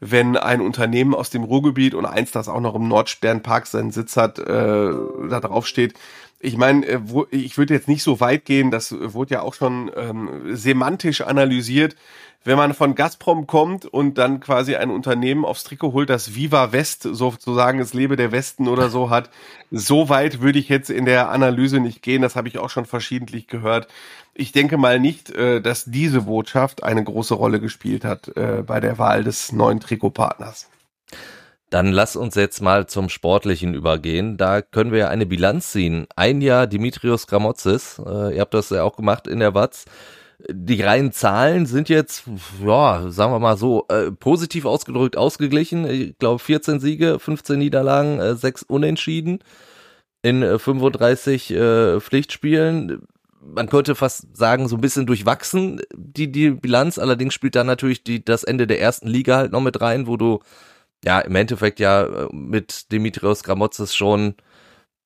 [0.00, 4.16] wenn ein Unternehmen aus dem Ruhrgebiet und eins, das auch noch im Nordsternpark seinen Sitz
[4.16, 5.94] hat, äh, da drauf steht.
[6.38, 7.00] Ich meine, äh,
[7.30, 11.96] ich würde jetzt nicht so weit gehen, das wurde ja auch schon ähm, semantisch analysiert.
[12.46, 16.72] Wenn man von Gazprom kommt und dann quasi ein Unternehmen aufs Trikot holt, das Viva
[16.72, 19.28] West sozusagen es lebe der Westen oder so hat,
[19.70, 22.22] so weit würde ich jetzt in der Analyse nicht gehen.
[22.22, 23.88] Das habe ich auch schon verschiedentlich gehört
[24.38, 28.80] ich denke mal nicht, äh, dass diese Botschaft eine große Rolle gespielt hat äh, bei
[28.80, 30.68] der Wahl des neuen Trikotpartners.
[31.70, 34.36] Dann lass uns jetzt mal zum Sportlichen übergehen.
[34.36, 36.06] Da können wir ja eine Bilanz ziehen.
[36.14, 39.86] Ein Jahr Dimitrios Gramotzis, äh, ihr habt das ja auch gemacht in der Watz.
[40.48, 42.24] Die reinen Zahlen sind jetzt,
[42.64, 45.88] ja, sagen wir mal so, äh, positiv ausgedrückt ausgeglichen.
[45.88, 49.40] Ich glaube 14 Siege, 15 Niederlagen, äh, 6 Unentschieden
[50.22, 53.06] in 35 äh, Pflichtspielen
[53.54, 56.98] man könnte fast sagen, so ein bisschen durchwachsen, die, die Bilanz.
[56.98, 60.16] Allerdings spielt da natürlich die, das Ende der ersten Liga halt noch mit rein, wo
[60.16, 60.40] du
[61.04, 64.34] ja im Endeffekt ja äh, mit Dimitrios Gramotzes schon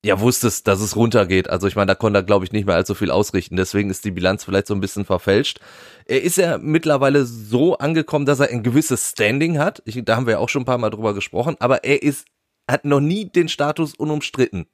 [0.04, 1.50] ja wusstest, dass es runtergeht.
[1.50, 3.56] Also ich meine, da konnte er, glaube ich, nicht mehr allzu viel ausrichten.
[3.56, 5.60] Deswegen ist die Bilanz vielleicht so ein bisschen verfälscht.
[6.06, 9.82] Er ist ja mittlerweile so angekommen, dass er ein gewisses Standing hat.
[9.84, 11.56] Ich, da haben wir ja auch schon ein paar Mal drüber gesprochen.
[11.60, 12.26] Aber er ist,
[12.70, 14.66] hat noch nie den Status unumstritten.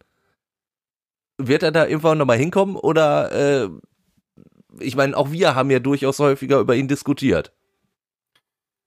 [1.38, 3.32] Wird er da irgendwann nochmal hinkommen oder
[3.64, 3.68] äh,
[4.80, 7.52] ich meine, auch wir haben ja durchaus häufiger über ihn diskutiert.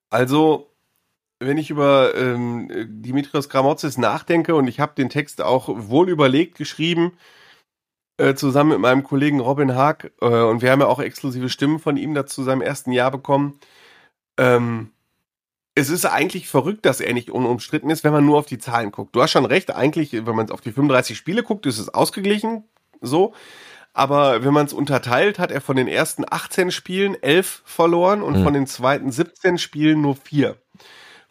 [0.09, 0.71] Also,
[1.39, 2.69] wenn ich über ähm,
[3.01, 7.13] Dimitrios Gramotzes nachdenke und ich habe den Text auch wohl überlegt geschrieben,
[8.17, 11.79] äh, zusammen mit meinem Kollegen Robin Haag, äh, und wir haben ja auch exklusive Stimmen
[11.79, 13.59] von ihm dazu seinem ersten Jahr bekommen.
[14.37, 14.91] Ähm,
[15.75, 18.91] es ist eigentlich verrückt, dass er nicht unumstritten ist, wenn man nur auf die Zahlen
[18.91, 19.15] guckt.
[19.15, 22.65] Du hast schon recht, eigentlich, wenn man auf die 35 Spiele guckt, ist es ausgeglichen,
[22.99, 23.33] so.
[23.93, 28.39] Aber wenn man es unterteilt, hat er von den ersten 18 Spielen 11 verloren und
[28.39, 28.43] mhm.
[28.43, 30.57] von den zweiten 17 Spielen nur 4.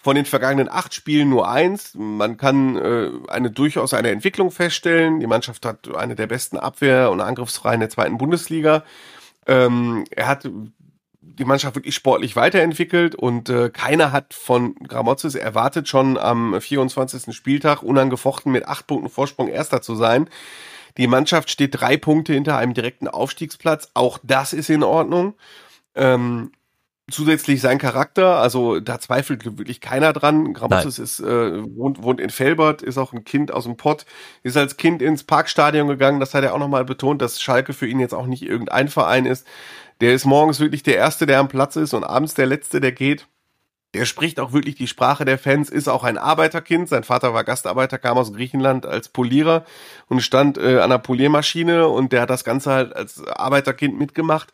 [0.00, 1.94] Von den vergangenen 8 Spielen nur 1.
[1.94, 5.18] Man kann äh, eine durchaus eine Entwicklung feststellen.
[5.18, 8.84] Die Mannschaft hat eine der besten Abwehr- und Angriffsreihen der zweiten Bundesliga.
[9.46, 10.48] Ähm, er hat
[11.38, 17.34] die Mannschaft wirklich sportlich weiterentwickelt und äh, keiner hat von Gramozis erwartet, schon am 24.
[17.34, 20.28] Spieltag unangefochten mit acht Punkten Vorsprung Erster zu sein.
[20.96, 23.90] Die Mannschaft steht drei Punkte hinter einem direkten Aufstiegsplatz.
[23.94, 25.34] Auch das ist in Ordnung.
[25.94, 26.52] Ähm,
[27.10, 30.52] zusätzlich sein Charakter, also da zweifelt wirklich keiner dran.
[30.52, 34.04] Gramozis ist äh, wohnt, wohnt in Felbert, ist auch ein Kind aus dem Pott,
[34.42, 36.20] ist als Kind ins Parkstadion gegangen.
[36.20, 39.26] Das hat er auch nochmal betont, dass Schalke für ihn jetzt auch nicht irgendein Verein
[39.26, 39.46] ist.
[40.00, 42.92] Der ist morgens wirklich der Erste, der am Platz ist und abends der Letzte, der
[42.92, 43.26] geht.
[43.94, 46.90] Der spricht auch wirklich die Sprache der Fans, ist auch ein Arbeiterkind.
[46.90, 49.64] Sein Vater war Gastarbeiter, kam aus Griechenland als Polierer
[50.08, 54.52] und stand äh, an der Poliermaschine und der hat das Ganze halt als Arbeiterkind mitgemacht.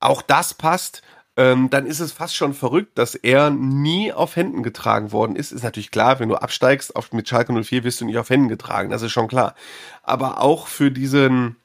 [0.00, 1.02] Auch das passt.
[1.36, 5.50] Ähm, dann ist es fast schon verrückt, dass er nie auf Händen getragen worden ist.
[5.52, 8.48] Ist natürlich klar, wenn du absteigst auf, mit Schalke 04 wirst du nicht auf Händen
[8.48, 9.54] getragen, das ist schon klar.
[10.02, 11.56] Aber auch für diesen,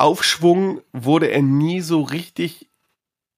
[0.00, 2.68] Aufschwung wurde er nie so richtig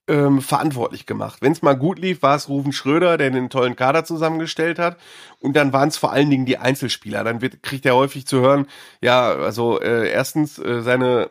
[0.06, 1.42] ähm, verantwortlich gemacht.
[1.42, 4.96] Wenn es mal gut lief, war es Rufen Schröder, der den tollen Kader zusammengestellt hat.
[5.40, 7.24] Und dann waren es vor allen Dingen die Einzelspieler.
[7.24, 8.66] Dann wird, kriegt er häufig zu hören,
[9.00, 11.30] ja, also äh, erstens äh, seine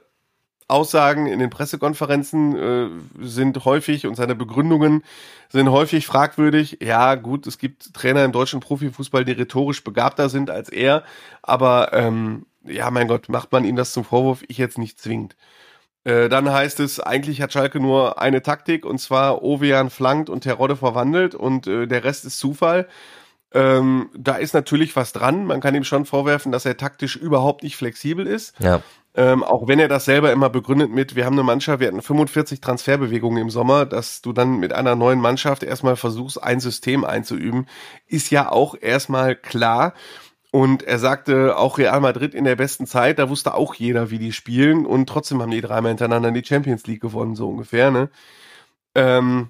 [0.71, 2.89] Aussagen in den Pressekonferenzen äh,
[3.25, 5.03] sind häufig und seine Begründungen
[5.49, 6.79] sind häufig fragwürdig.
[6.81, 11.03] Ja, gut, es gibt Trainer im deutschen Profifußball, die rhetorisch begabter sind als er,
[11.41, 14.43] aber ähm, ja, mein Gott, macht man ihm das zum Vorwurf?
[14.47, 15.35] Ich jetzt nicht zwingend.
[16.03, 20.41] Äh, dann heißt es, eigentlich hat Schalke nur eine Taktik und zwar Ovean flankt und
[20.41, 22.87] Terodde verwandelt und äh, der Rest ist Zufall.
[23.53, 25.45] Ähm, da ist natürlich was dran.
[25.45, 28.53] Man kann ihm schon vorwerfen, dass er taktisch überhaupt nicht flexibel ist.
[28.59, 28.81] Ja.
[29.13, 32.01] Ähm, auch wenn er das selber immer begründet mit, wir haben eine Mannschaft, wir hatten
[32.01, 37.03] 45 Transferbewegungen im Sommer, dass du dann mit einer neuen Mannschaft erstmal versuchst, ein System
[37.03, 37.67] einzuüben,
[38.07, 39.93] ist ja auch erstmal klar.
[40.51, 44.19] Und er sagte, auch Real Madrid in der besten Zeit, da wusste auch jeder, wie
[44.19, 44.85] die spielen.
[44.85, 47.89] Und trotzdem haben die dreimal hintereinander die Champions League gewonnen, so ungefähr.
[47.89, 48.09] Ne?
[48.95, 49.49] Ähm,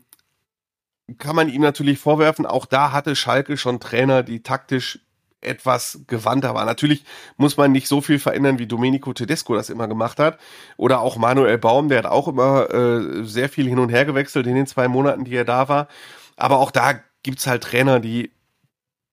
[1.18, 5.00] kann man ihm natürlich vorwerfen, auch da hatte Schalke schon Trainer, die taktisch
[5.42, 6.68] etwas gewandter waren.
[6.68, 7.04] Natürlich
[7.36, 10.40] muss man nicht so viel verändern, wie Domenico Tedesco das immer gemacht hat.
[10.78, 14.46] Oder auch Manuel Baum, der hat auch immer äh, sehr viel hin und her gewechselt
[14.48, 15.88] in den zwei Monaten, die er da war.
[16.38, 18.32] Aber auch da gibt's halt Trainer, die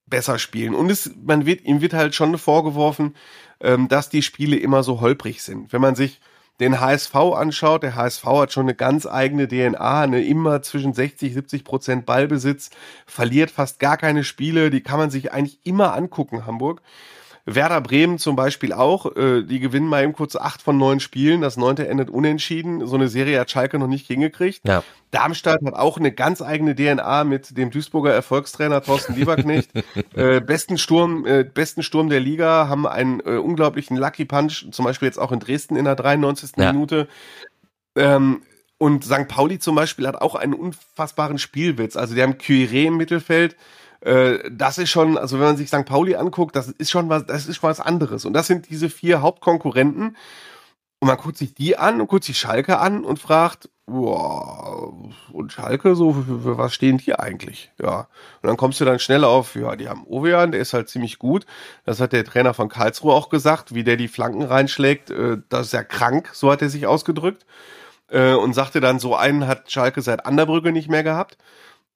[0.07, 0.75] besser spielen.
[0.75, 3.17] Und es, man wird, ihm wird halt schon vorgeworfen,
[3.61, 5.73] ähm, dass die Spiele immer so holprig sind.
[5.73, 6.21] Wenn man sich
[6.61, 11.35] den HSV anschaut, der HSV hat schon eine ganz eigene DNA, eine immer zwischen 60,
[11.35, 12.71] 70 Prozent Ballbesitz,
[13.07, 16.83] verliert fast gar keine Spiele, die kann man sich eigentlich immer angucken, Hamburg.
[17.55, 21.41] Werder Bremen zum Beispiel auch, äh, die gewinnen mal eben kurz acht von neun Spielen,
[21.41, 22.87] das neunte endet unentschieden.
[22.87, 24.61] So eine Serie hat Schalke noch nicht hingekriegt.
[24.67, 24.83] Ja.
[25.11, 29.71] Darmstadt hat auch eine ganz eigene DNA mit dem Duisburger Erfolgstrainer Thorsten Lieberknecht.
[30.15, 34.85] äh, besten Sturm, äh, besten Sturm der Liga, haben einen äh, unglaublichen Lucky Punch, zum
[34.85, 36.51] Beispiel jetzt auch in Dresden in der 93.
[36.57, 36.73] Ja.
[36.73, 37.09] Minute.
[37.97, 38.43] Ähm,
[38.77, 39.27] und St.
[39.27, 41.97] Pauli zum Beispiel hat auch einen unfassbaren Spielwitz.
[41.97, 43.57] Also die haben Cuiré im Mittelfeld,
[44.01, 45.85] äh, das ist schon, also wenn man sich St.
[45.85, 48.25] Pauli anguckt, das ist schon was, das ist was anderes.
[48.25, 50.17] Und das sind diese vier Hauptkonkurrenten.
[51.01, 54.93] Und man guckt sich die an und guckt sich Schalke an und fragt, boah,
[55.33, 57.71] und Schalke, so, für, für, was stehen die eigentlich?
[57.81, 58.09] Ja.
[58.43, 61.19] Und dann kommst du dann schnell auf, ja, die haben Ovean, der ist halt ziemlich
[61.19, 61.47] gut.
[61.85, 65.67] Das hat der Trainer von Karlsruhe auch gesagt, wie der die Flanken reinschlägt, äh, das
[65.67, 67.47] ist ja krank, so hat er sich ausgedrückt.
[68.11, 71.37] Äh, und sagte dann, so einen hat Schalke seit Anderbrücke nicht mehr gehabt.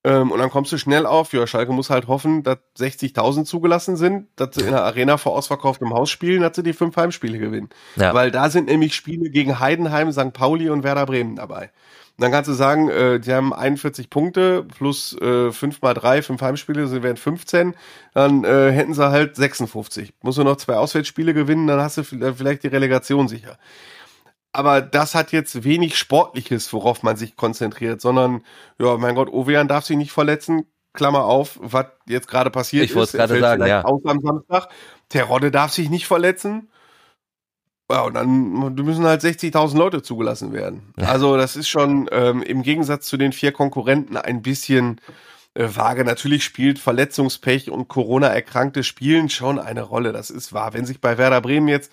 [0.04, 3.96] Ähm, und dann kommst du schnell auf, ja, Schalke muss halt hoffen, dass 60.000 zugelassen
[3.96, 7.38] sind, dass sie in der Arena vor ausverkauftem Haus spielen, dass sie die fünf Heimspiele
[7.38, 7.68] gewinnen.
[7.96, 8.12] Ja.
[8.12, 10.32] Weil da sind nämlich Spiele gegen Heidenheim, St.
[10.32, 11.70] Pauli und Werder Bremen dabei.
[12.18, 16.22] Und dann kannst du sagen, äh, die haben 41 Punkte plus äh, 5 mal 3,
[16.22, 17.74] 5 Heimspiele, sind wären 15,
[18.12, 20.12] dann äh, hätten sie halt 56.
[20.20, 23.56] Musst du noch zwei Auswärtsspiele gewinnen, dann hast du vielleicht die Relegation sicher
[24.52, 28.42] aber das hat jetzt wenig Sportliches, worauf man sich konzentriert, sondern,
[28.78, 32.90] ja, mein Gott, Ovean darf sich nicht verletzen, Klammer auf, was jetzt gerade passiert ich
[32.90, 32.94] ist.
[32.94, 33.82] Ich wollte gerade sagen, ja.
[33.84, 34.68] Aus am Samstag.
[35.08, 36.68] Terodde darf sich nicht verletzen.
[37.90, 40.94] Ja, und dann müssen halt 60.000 Leute zugelassen werden.
[40.96, 45.00] Also das ist schon ähm, im Gegensatz zu den vier Konkurrenten ein bisschen
[45.54, 46.04] äh, vage.
[46.04, 50.12] Natürlich spielt Verletzungspech und Corona-Erkrankte spielen schon eine Rolle.
[50.12, 50.72] Das ist wahr.
[50.72, 51.92] Wenn sich bei Werder Bremen jetzt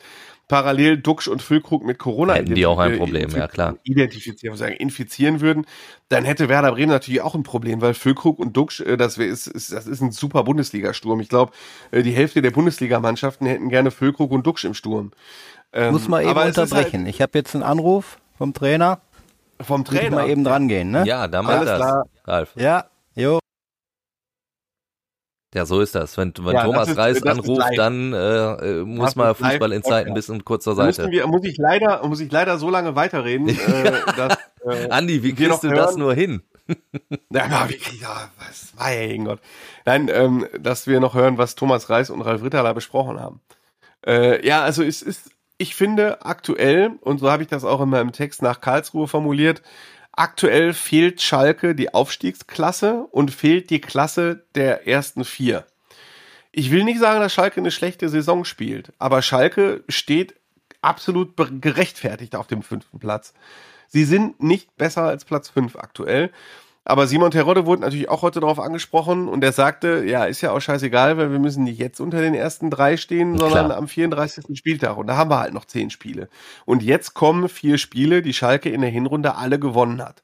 [0.50, 3.78] parallel Duxch und Füllkrug mit Corona hätten die auch ein Problem, ja klar.
[3.84, 5.66] Identifizieren, sagen, infizieren würden,
[6.10, 9.48] dann hätte Werder Bremen natürlich auch ein Problem, weil Füllkrug und Duxch, äh, das ist,
[9.48, 11.22] ist, das ist ein super Bundesliga-Sturm.
[11.22, 11.54] Ich glaube,
[11.92, 15.12] äh, die Hälfte der Bundesligamannschaften hätten gerne Füllkrug und Duxch im Sturm.
[15.72, 17.06] Ähm, Muss mal eben unterbrechen.
[17.06, 19.00] Halt ich habe jetzt einen Anruf vom Trainer.
[19.62, 20.16] Vom Trainer?
[20.16, 21.04] mal eben dran gehen, ne?
[21.06, 22.06] Ja, da mal das.
[22.26, 22.54] Ralf.
[22.56, 22.86] Ja,
[23.16, 23.40] jo.
[25.54, 26.16] Ja, so ist das.
[26.18, 30.30] Wenn, wenn ja, Thomas ist, Reis anruft, dann äh, muss man Fußball in Zeiten bis
[30.30, 31.10] und kurz zur Seite.
[31.10, 35.34] Wir, muss ich leider, muss ich leider so lange weiterreden, äh, dass, äh, Andi, wie
[35.34, 35.78] kriegst du hören?
[35.78, 36.44] das nur hin?
[36.68, 36.76] ja,
[37.50, 39.40] na, wie ja, was, mein Gott.
[39.86, 43.42] Nein, ähm, dass wir noch hören, was Thomas Reis und Ralf Ritterler besprochen haben.
[44.06, 47.90] Äh, ja, also es ist, ich finde aktuell, und so habe ich das auch in
[47.90, 49.64] meinem Text nach Karlsruhe formuliert,
[50.12, 55.66] Aktuell fehlt Schalke die Aufstiegsklasse und fehlt die Klasse der ersten vier.
[56.52, 60.36] Ich will nicht sagen, dass Schalke eine schlechte Saison spielt, aber Schalke steht
[60.82, 63.34] absolut gerechtfertigt auf dem fünften Platz.
[63.88, 66.32] Sie sind nicht besser als Platz fünf aktuell.
[66.86, 70.52] Aber Simon Terodde wurde natürlich auch heute darauf angesprochen und er sagte, ja, ist ja
[70.52, 73.78] auch scheißegal, weil wir müssen nicht jetzt unter den ersten drei stehen, sondern Klar.
[73.78, 74.58] am 34.
[74.58, 74.98] Spieltag.
[74.98, 76.30] Und da haben wir halt noch zehn Spiele.
[76.66, 80.24] Und jetzt kommen vier Spiele, die Schalke in der Hinrunde alle gewonnen hat.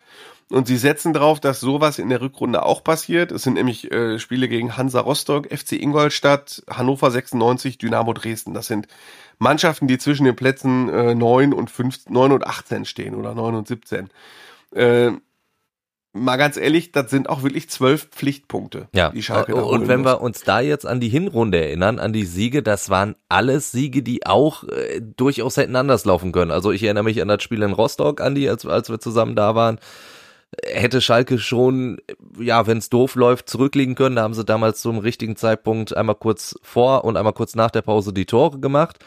[0.50, 3.32] Und sie setzen darauf, dass sowas in der Rückrunde auch passiert.
[3.32, 8.54] Es sind nämlich äh, Spiele gegen Hansa Rostock, FC Ingolstadt, Hannover 96, Dynamo Dresden.
[8.54, 8.88] Das sind
[9.40, 13.56] Mannschaften, die zwischen den Plätzen äh, 9 und 5, 9 und 18 stehen oder 9
[13.56, 14.10] und 17.
[14.76, 15.12] Äh,
[16.16, 18.88] mal ganz ehrlich, das sind auch wirklich zwölf Pflichtpunkte.
[18.94, 19.10] Ja.
[19.10, 20.14] Die Schalke da und wenn muss.
[20.14, 24.02] wir uns da jetzt an die Hinrunde erinnern, an die Siege, das waren alles Siege,
[24.02, 26.52] die auch äh, durchaus hätten anders laufen können.
[26.52, 29.56] Also ich erinnere mich an das Spiel in Rostock, Andi, als, als wir zusammen da
[29.56, 29.78] waren.
[30.64, 31.98] Hätte Schalke schon,
[32.40, 34.16] ja, wenn es doof läuft, zurückliegen können.
[34.16, 37.82] Da haben sie damals zum richtigen Zeitpunkt einmal kurz vor und einmal kurz nach der
[37.82, 39.00] Pause die Tore gemacht.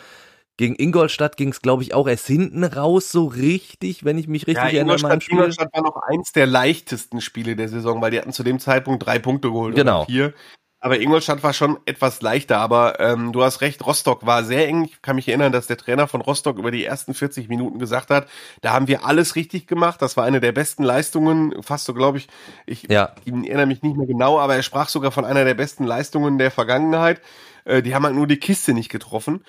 [0.58, 4.48] Gegen Ingolstadt ging es, glaube ich, auch erst hinten raus, so richtig, wenn ich mich
[4.48, 4.96] richtig ja, erinnere.
[4.96, 8.58] Ingolstadt, Ingolstadt war noch eins der leichtesten Spiele der Saison, weil die hatten zu dem
[8.58, 9.76] Zeitpunkt drei Punkte geholt.
[9.76, 10.04] Genau.
[10.06, 10.34] vier.
[10.80, 14.84] Aber Ingolstadt war schon etwas leichter, aber ähm, du hast recht, Rostock war sehr eng.
[14.84, 18.10] Ich kann mich erinnern, dass der Trainer von Rostock über die ersten 40 Minuten gesagt
[18.10, 18.28] hat,
[18.60, 20.02] da haben wir alles richtig gemacht.
[20.02, 22.28] Das war eine der besten Leistungen, fast so glaube ich,
[22.66, 23.12] ich, ja.
[23.24, 26.38] ich erinnere mich nicht mehr genau, aber er sprach sogar von einer der besten Leistungen
[26.38, 27.20] der Vergangenheit.
[27.64, 29.44] Äh, die haben halt nur die Kiste nicht getroffen.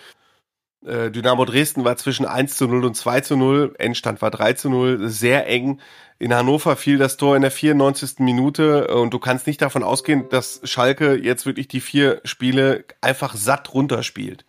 [0.86, 4.54] Äh, Dynamo Dresden war zwischen 1 zu 0 und 2 zu 0, Endstand war 3
[4.54, 5.82] zu 0, sehr eng.
[6.20, 8.20] In Hannover fiel das Tor in der 94.
[8.20, 13.36] Minute und du kannst nicht davon ausgehen, dass Schalke jetzt wirklich die vier Spiele einfach
[13.36, 14.46] satt runterspielt.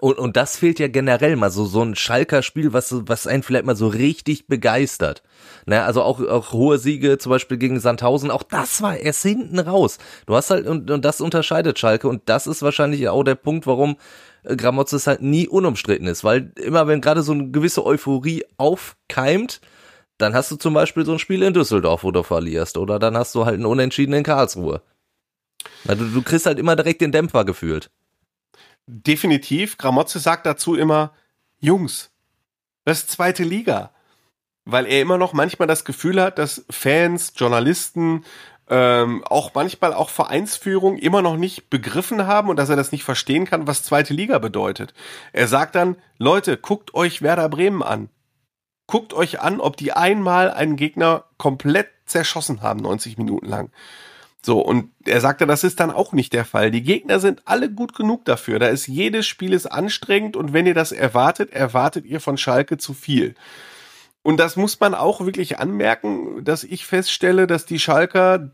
[0.00, 3.42] Und, und das fehlt ja generell mal so, so ein Schalker Spiel, was, was einen
[3.42, 5.22] vielleicht mal so richtig begeistert.
[5.66, 9.58] Ne, also auch, auch hohe Siege, zum Beispiel gegen Sandhausen, auch das war erst hinten
[9.58, 9.98] raus.
[10.26, 13.66] Du hast halt, und, und das unterscheidet Schalke und das ist wahrscheinlich auch der Punkt,
[13.66, 13.96] warum
[14.44, 19.60] Gramozis halt nie unumstritten ist, weil immer wenn gerade so eine gewisse Euphorie aufkeimt,
[20.18, 23.16] dann hast du zum Beispiel so ein Spiel in Düsseldorf, wo du verlierst, oder dann
[23.16, 24.82] hast du halt einen Unentschieden in Karlsruhe.
[25.86, 27.90] Also du kriegst halt immer direkt den Dämpfer gefühlt.
[28.86, 29.76] Definitiv.
[29.76, 31.12] Gramozzi sagt dazu immer,
[31.60, 32.10] Jungs,
[32.84, 33.90] das ist zweite Liga.
[34.64, 38.24] Weil er immer noch manchmal das Gefühl hat, dass Fans, Journalisten,
[38.70, 43.04] ähm, auch manchmal auch Vereinsführung immer noch nicht begriffen haben und dass er das nicht
[43.04, 44.94] verstehen kann, was zweite Liga bedeutet.
[45.32, 48.10] Er sagt dann, Leute, guckt euch Werder Bremen an.
[48.86, 53.70] Guckt euch an, ob die einmal einen Gegner komplett zerschossen haben, 90 Minuten lang.
[54.42, 56.70] So, und er sagte, das ist dann auch nicht der Fall.
[56.70, 58.58] Die Gegner sind alle gut genug dafür.
[58.58, 62.78] Da ist jedes Spiel ist anstrengend und wenn ihr das erwartet, erwartet ihr von Schalke
[62.78, 63.34] zu viel.
[64.22, 68.50] Und das muss man auch wirklich anmerken, dass ich feststelle, dass die Schalker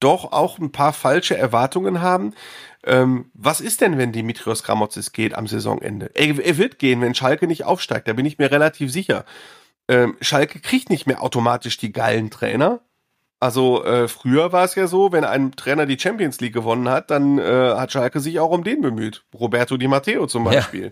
[0.00, 2.34] doch auch ein paar falsche Erwartungen haben.
[2.84, 6.10] Ähm, was ist denn, wenn Dimitrios Gramotzis geht am Saisonende?
[6.14, 9.24] Er, er, wird gehen, wenn Schalke nicht aufsteigt, da bin ich mir relativ sicher.
[9.88, 12.80] Ähm, Schalke kriegt nicht mehr automatisch die geilen Trainer.
[13.38, 17.10] Also äh, früher war es ja so, wenn ein Trainer die Champions League gewonnen hat,
[17.10, 19.24] dann äh, hat Schalke sich auch um den bemüht.
[19.34, 20.86] Roberto Di Matteo zum Beispiel.
[20.86, 20.90] Ja.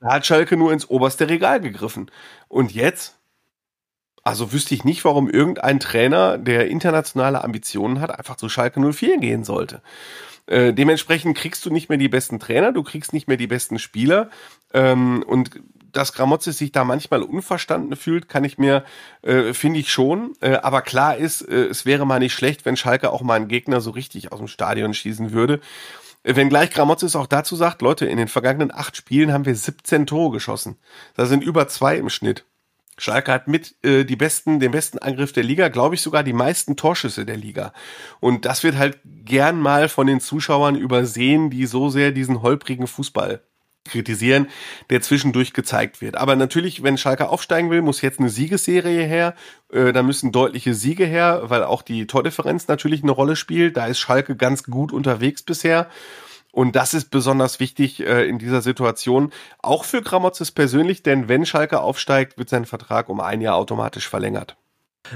[0.00, 2.10] Da hat Schalke nur ins oberste Regal gegriffen.
[2.48, 3.15] Und jetzt
[4.26, 9.18] also wüsste ich nicht, warum irgendein Trainer, der internationale Ambitionen hat, einfach zu Schalke 04
[9.18, 9.82] gehen sollte.
[10.46, 13.78] Äh, dementsprechend kriegst du nicht mehr die besten Trainer, du kriegst nicht mehr die besten
[13.78, 14.30] Spieler.
[14.74, 15.60] Ähm, und
[15.92, 18.84] dass Gramozzi sich da manchmal unverstanden fühlt, kann ich mir,
[19.22, 20.32] äh, finde ich schon.
[20.40, 23.46] Äh, aber klar ist, äh, es wäre mal nicht schlecht, wenn Schalke auch mal einen
[23.46, 25.60] Gegner so richtig aus dem Stadion schießen würde.
[26.24, 29.54] Äh, wenn gleich Gramozis auch dazu sagt, Leute, in den vergangenen acht Spielen haben wir
[29.54, 30.78] 17 Tore geschossen.
[31.14, 32.44] Da sind über zwei im Schnitt.
[32.98, 36.32] Schalke hat mit äh, die besten, den besten Angriff der Liga, glaube ich sogar die
[36.32, 37.72] meisten Torschüsse der Liga.
[38.20, 42.86] Und das wird halt gern mal von den Zuschauern übersehen, die so sehr diesen holprigen
[42.86, 43.42] Fußball
[43.86, 44.48] kritisieren,
[44.90, 46.16] der zwischendurch gezeigt wird.
[46.16, 49.34] Aber natürlich, wenn Schalke aufsteigen will, muss jetzt eine Siegesserie her.
[49.72, 53.76] Äh, da müssen deutliche Siege her, weil auch die Tordifferenz natürlich eine Rolle spielt.
[53.76, 55.88] Da ist Schalke ganz gut unterwegs bisher.
[56.56, 61.44] Und das ist besonders wichtig äh, in dieser Situation, auch für Gramotzes persönlich, denn wenn
[61.44, 64.56] Schalke aufsteigt, wird sein Vertrag um ein Jahr automatisch verlängert.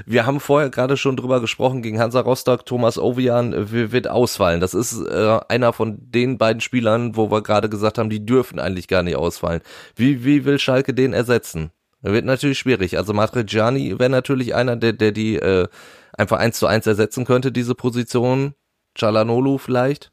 [0.05, 4.59] Wir haben vorher gerade schon drüber gesprochen, gegen Hansa Rostock, Thomas Ovian wird ausfallen.
[4.59, 8.59] Das ist äh, einer von den beiden Spielern, wo wir gerade gesagt haben, die dürfen
[8.59, 9.61] eigentlich gar nicht ausfallen.
[9.95, 11.71] Wie, wie will Schalke den ersetzen?
[12.03, 12.99] Wird natürlich schwierig.
[12.99, 15.67] Also Matriciani wäre natürlich einer, der, der die äh,
[16.15, 18.53] einfach eins zu eins ersetzen könnte, diese Position.
[18.93, 20.11] Chalanolu vielleicht?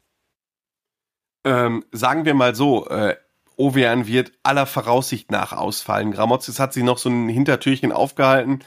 [1.43, 3.15] Ähm, sagen wir mal so, äh,
[3.59, 6.11] Ovean wird aller Voraussicht nach ausfallen.
[6.11, 8.59] Gramozis hat sich noch so ein Hintertürchen aufgehalten,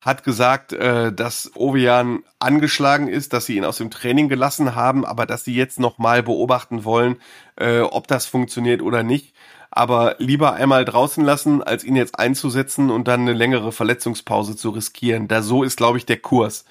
[0.00, 5.04] hat gesagt, äh, dass Ovean angeschlagen ist, dass sie ihn aus dem Training gelassen haben,
[5.04, 7.16] aber dass sie jetzt noch mal beobachten wollen,
[7.56, 9.34] äh, ob das funktioniert oder nicht.
[9.70, 14.70] Aber lieber einmal draußen lassen, als ihn jetzt einzusetzen und dann eine längere Verletzungspause zu
[14.70, 15.28] riskieren.
[15.28, 16.64] Da so ist, glaube ich, der Kurs.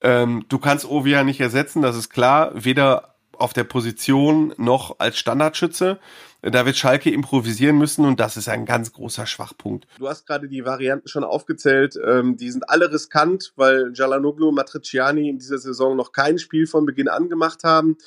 [0.00, 2.52] Ähm, du kannst Ovean nicht ersetzen, das ist klar.
[2.54, 5.98] Weder auf der Position noch als Standardschütze.
[6.42, 9.86] Da wird Schalke improvisieren müssen und das ist ein ganz großer Schwachpunkt.
[9.98, 11.98] Du hast gerade die Varianten schon aufgezählt.
[12.02, 16.66] Ähm, die sind alle riskant, weil Jalanoglu und Matriciani in dieser Saison noch kein Spiel
[16.66, 17.98] von Beginn an gemacht haben.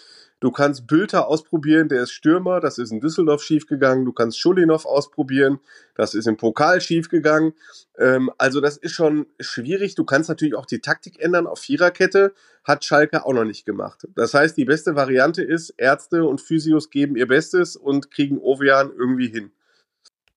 [0.43, 4.03] Du kannst Bülter ausprobieren, der ist Stürmer, das ist in Düsseldorf schiefgegangen.
[4.03, 5.61] Du kannst Schulinov ausprobieren,
[5.95, 7.53] das ist im Pokal schiefgegangen.
[7.97, 9.95] Ähm, also das ist schon schwierig.
[9.95, 12.33] Du kannst natürlich auch die Taktik ändern auf Viererkette,
[12.65, 14.05] hat Schalke auch noch nicht gemacht.
[14.15, 18.91] Das heißt, die beste Variante ist, Ärzte und Physios geben ihr Bestes und kriegen Ovean
[18.91, 19.53] irgendwie hin.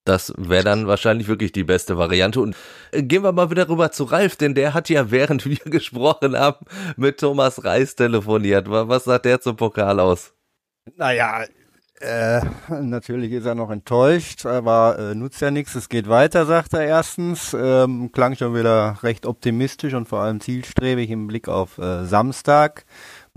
[0.07, 2.39] Das wäre dann wahrscheinlich wirklich die beste Variante.
[2.39, 2.55] Und
[2.91, 6.37] äh, gehen wir mal wieder rüber zu Ralf, denn der hat ja, während wir gesprochen
[6.37, 8.69] haben, mit Thomas Reis telefoniert.
[8.69, 10.33] Was sagt der zum Pokal aus?
[10.95, 11.43] Naja,
[11.99, 15.73] äh, natürlich ist er noch enttäuscht, aber äh, nutzt ja nichts.
[15.73, 17.55] Es geht weiter, sagt er erstens.
[17.59, 22.85] Ähm, klang schon wieder recht optimistisch und vor allem zielstrebig im Blick auf äh, Samstag.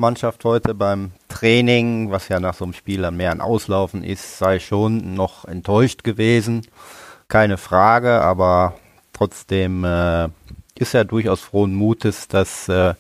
[0.01, 4.39] Mannschaft heute beim Training, was ja nach so einem Spiel dann mehr ein Auslaufen ist,
[4.39, 6.67] sei schon noch enttäuscht gewesen.
[7.29, 8.75] Keine Frage, aber
[9.13, 10.29] trotzdem äh,
[10.75, 12.95] ist er durchaus frohen Mutes, dass äh,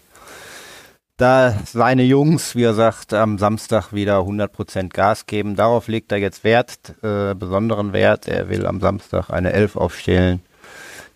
[1.16, 5.56] da seine Jungs, wie er sagt, am Samstag wieder 100% Gas geben.
[5.56, 8.28] Darauf legt er jetzt Wert, äh, besonderen Wert.
[8.28, 10.42] Er will am Samstag eine Elf aufstellen,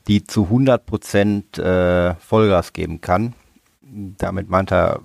[0.08, 3.34] die zu 100% äh, Vollgas geben kann.
[3.82, 5.00] Damit meint er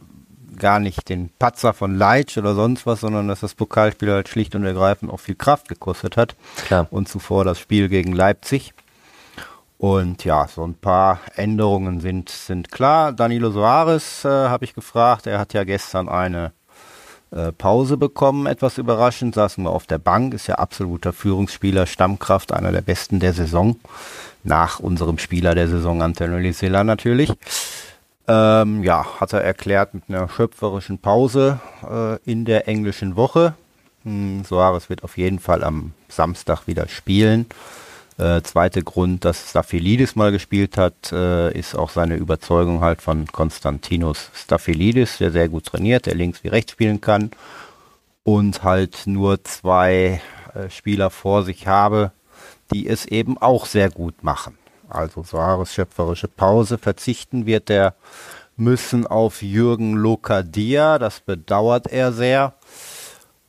[0.60, 4.54] gar nicht den Patzer von Leitsch oder sonst was, sondern dass das Pokalspiel halt schlicht
[4.56, 6.36] und ergreifend auch viel Kraft gekostet hat.
[6.68, 6.88] Klar.
[6.92, 8.74] Und zuvor das Spiel gegen Leipzig.
[9.80, 13.14] Und ja, so ein paar Änderungen sind, sind klar.
[13.14, 15.26] Danilo Soares äh, habe ich gefragt.
[15.26, 16.52] Er hat ja gestern eine
[17.32, 19.36] äh, Pause bekommen, etwas überraschend.
[19.36, 23.80] Saßen wir auf der Bank, ist ja absoluter Führungsspieler, Stammkraft, einer der besten der Saison.
[24.44, 27.32] Nach unserem Spieler der Saison, Antonio Silla natürlich.
[28.30, 33.56] Ähm, ja, hat er erklärt mit einer schöpferischen Pause äh, in der englischen Woche.
[34.04, 37.48] Hm, Soares wird auf jeden Fall am Samstag wieder spielen.
[38.20, 43.26] Äh, zweite Grund, dass Staphylidis mal gespielt hat, äh, ist auch seine Überzeugung halt von
[43.26, 47.32] Konstantinos Staphylidis, der sehr gut trainiert, der links wie rechts spielen kann
[48.24, 50.22] und halt nur zwei
[50.54, 52.12] äh, Spieler vor sich habe,
[52.72, 54.59] die es eben auch sehr gut machen.
[54.90, 57.94] Also Soares schöpferische Pause verzichten wird er
[58.58, 62.54] müssen auf Jürgen Lokadia, das bedauert er sehr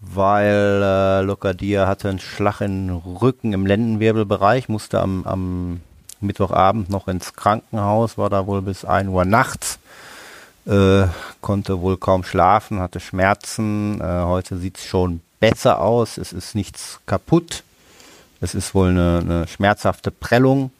[0.00, 5.80] weil äh, Locadia hatte einen Schlag den Rücken im Lendenwirbelbereich, musste am, am
[6.20, 9.78] Mittwochabend noch ins Krankenhaus, war da wohl bis 1 Uhr nachts,
[10.66, 11.04] äh,
[11.40, 14.00] konnte wohl kaum schlafen, hatte Schmerzen.
[14.00, 17.62] Äh, heute sieht es schon besser aus, es ist nichts kaputt.
[18.42, 20.70] Es ist wohl eine, eine schmerzhafte Prellung.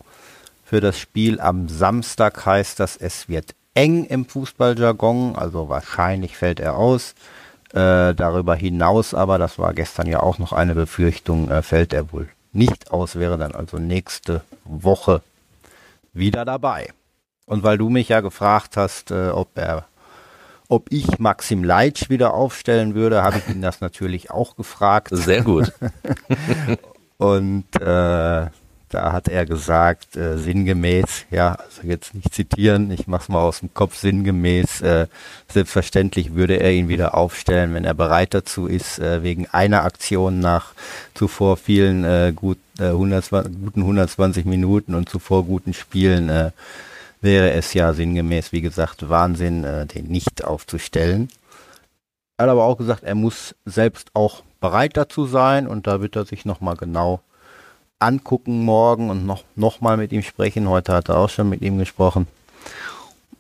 [0.71, 6.61] Für das Spiel am Samstag heißt das, es wird eng im Fußballjargon, also wahrscheinlich fällt
[6.61, 7.17] er aus.
[7.73, 12.13] Äh, darüber hinaus aber, das war gestern ja auch noch eine Befürchtung, äh, fällt er
[12.13, 15.23] wohl nicht aus, wäre dann also nächste Woche
[16.13, 16.93] wieder dabei.
[17.47, 19.87] Und weil du mich ja gefragt hast, äh, ob er,
[20.69, 25.09] ob ich Maxim Leitsch wieder aufstellen würde, habe ich ihn das natürlich auch gefragt.
[25.11, 25.73] Sehr gut.
[27.19, 28.47] Und äh,
[28.91, 33.61] da hat er gesagt, äh, sinngemäß, ja, also jetzt nicht zitieren, ich mach's mal aus
[33.61, 35.07] dem Kopf, sinngemäß, äh,
[35.49, 40.41] selbstverständlich würde er ihn wieder aufstellen, wenn er bereit dazu ist, äh, wegen einer Aktion
[40.41, 40.73] nach
[41.15, 46.51] zuvor vielen äh, gut, äh, 120, guten 120 Minuten und zuvor guten Spielen, äh,
[47.21, 51.29] wäre es ja sinngemäß, wie gesagt, Wahnsinn, äh, den nicht aufzustellen.
[52.37, 56.17] Er hat aber auch gesagt, er muss selbst auch bereit dazu sein und da wird
[56.17, 57.21] er sich nochmal genau
[58.01, 60.69] angucken morgen und noch, noch mal mit ihm sprechen.
[60.69, 62.27] Heute hat er auch schon mit ihm gesprochen,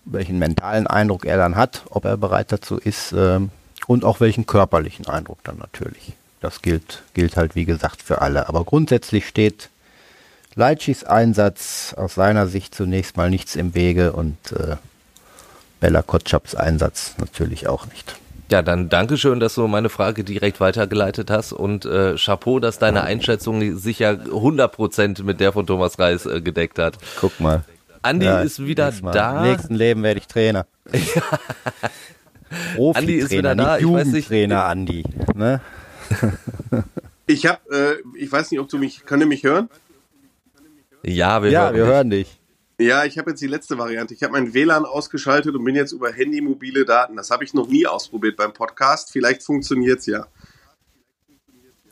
[0.05, 3.51] welchen mentalen Eindruck er dann hat, ob er bereit dazu ist ähm,
[3.87, 6.13] und auch welchen körperlichen Eindruck dann natürlich.
[6.41, 8.49] Das gilt, gilt halt wie gesagt für alle.
[8.49, 9.69] Aber grundsätzlich steht
[10.55, 14.77] Leitschis Einsatz aus seiner Sicht zunächst mal nichts im Wege und äh,
[15.81, 18.17] Bella Kotschaps Einsatz natürlich auch nicht.
[18.51, 23.05] Ja, dann Dankeschön, dass du meine Frage direkt weitergeleitet hast und äh, Chapeau, dass deine
[23.05, 26.99] Einschätzung sich ja 100% mit der von Thomas Reis äh, gedeckt hat.
[27.21, 27.63] Guck mal.
[28.03, 29.45] Andi ja, ist wieder da.
[29.45, 30.67] Im nächsten Leben werde ich Trainer.
[32.95, 33.79] Andi ist wieder da.
[33.79, 34.27] Ich weiß nicht.
[34.27, 35.05] Trainer Andi.
[35.35, 35.61] Ne?
[37.29, 39.69] ich habe, äh, ich weiß nicht, ob du mich, könnt ihr mich hören?
[41.05, 42.40] Ja, wir, ja, hören, wir hören dich.
[42.81, 44.15] Ja, ich habe jetzt die letzte Variante.
[44.15, 47.15] Ich habe mein WLAN ausgeschaltet und bin jetzt über Handy mobile Daten.
[47.15, 49.13] Das habe ich noch nie ausprobiert beim Podcast.
[49.13, 50.27] Vielleicht funktioniert's ja.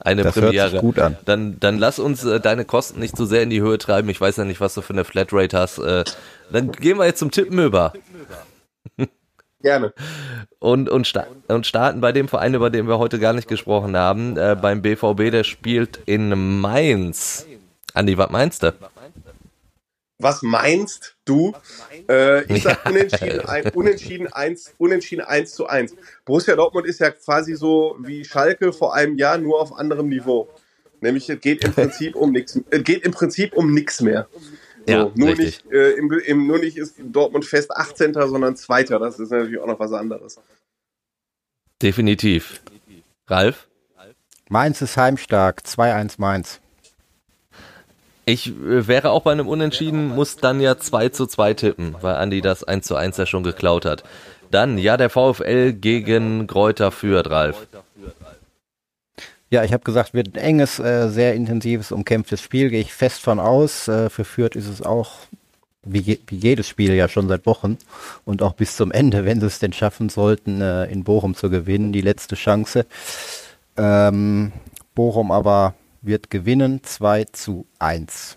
[0.00, 0.62] Eine das Premiere.
[0.62, 1.18] Hört sich gut an.
[1.26, 4.08] Dann, dann lass uns äh, deine Kosten nicht zu so sehr in die Höhe treiben.
[4.08, 5.76] Ich weiß ja nicht, was du für eine Flatrate hast.
[5.76, 6.04] Äh,
[6.50, 7.92] dann gehen wir jetzt zum Tippen über.
[9.60, 9.92] Gerne.
[10.58, 13.94] Und, und, sta und starten bei dem Verein, über den wir heute gar nicht gesprochen
[13.94, 17.44] haben, äh, beim BVB, der spielt in Mainz.
[17.92, 18.72] Andi, was meinst du?
[20.20, 21.52] Was meinst du?
[22.08, 25.94] Äh, ich sag unentschieden, ein, unentschieden, eins, unentschieden 1 zu 1.
[26.24, 30.48] Borussia Dortmund ist ja quasi so wie Schalke vor einem Jahr, nur auf anderem Niveau.
[31.00, 32.58] Nämlich es geht im Prinzip um nichts.
[32.70, 34.26] Es geht im Prinzip um nichts mehr.
[34.86, 38.14] So, ja, nur, nicht, äh, im, im, nur nicht ist Dortmund fest 18.
[38.14, 38.98] sondern Zweiter.
[38.98, 40.40] Das ist natürlich auch noch was anderes.
[41.80, 42.60] Definitiv.
[43.28, 43.68] Ralf?
[44.48, 45.60] Mainz ist heimstark.
[45.64, 46.60] 2-1 Mainz.
[48.28, 52.16] Ich äh, wäre auch bei einem Unentschieden, muss dann ja 2 zu 2 tippen, weil
[52.16, 54.04] Andi das 1 zu 1 ja schon geklaut hat.
[54.50, 57.66] Dann, ja, der VfL gegen Kräuter führt, Ralf.
[59.48, 63.22] Ja, ich habe gesagt, wird ein enges, äh, sehr intensives, umkämpftes Spiel, gehe ich fest
[63.22, 63.88] von aus.
[63.88, 65.12] Äh, für Fürth ist es auch
[65.82, 67.78] wie, wie jedes Spiel ja schon seit Wochen
[68.26, 71.48] und auch bis zum Ende, wenn sie es denn schaffen sollten, äh, in Bochum zu
[71.48, 72.84] gewinnen, die letzte Chance.
[73.78, 74.52] Ähm,
[74.94, 78.36] Bochum aber wird gewinnen 2 zu 1.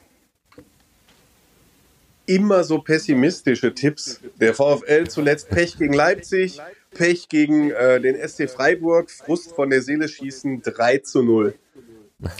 [2.26, 4.20] Immer so pessimistische Tipps.
[4.39, 9.82] Der VfL zuletzt Pech gegen Leipzig, Pech gegen äh, den SC Freiburg, Frust von der
[9.82, 11.55] Seele schießen 3 zu 0.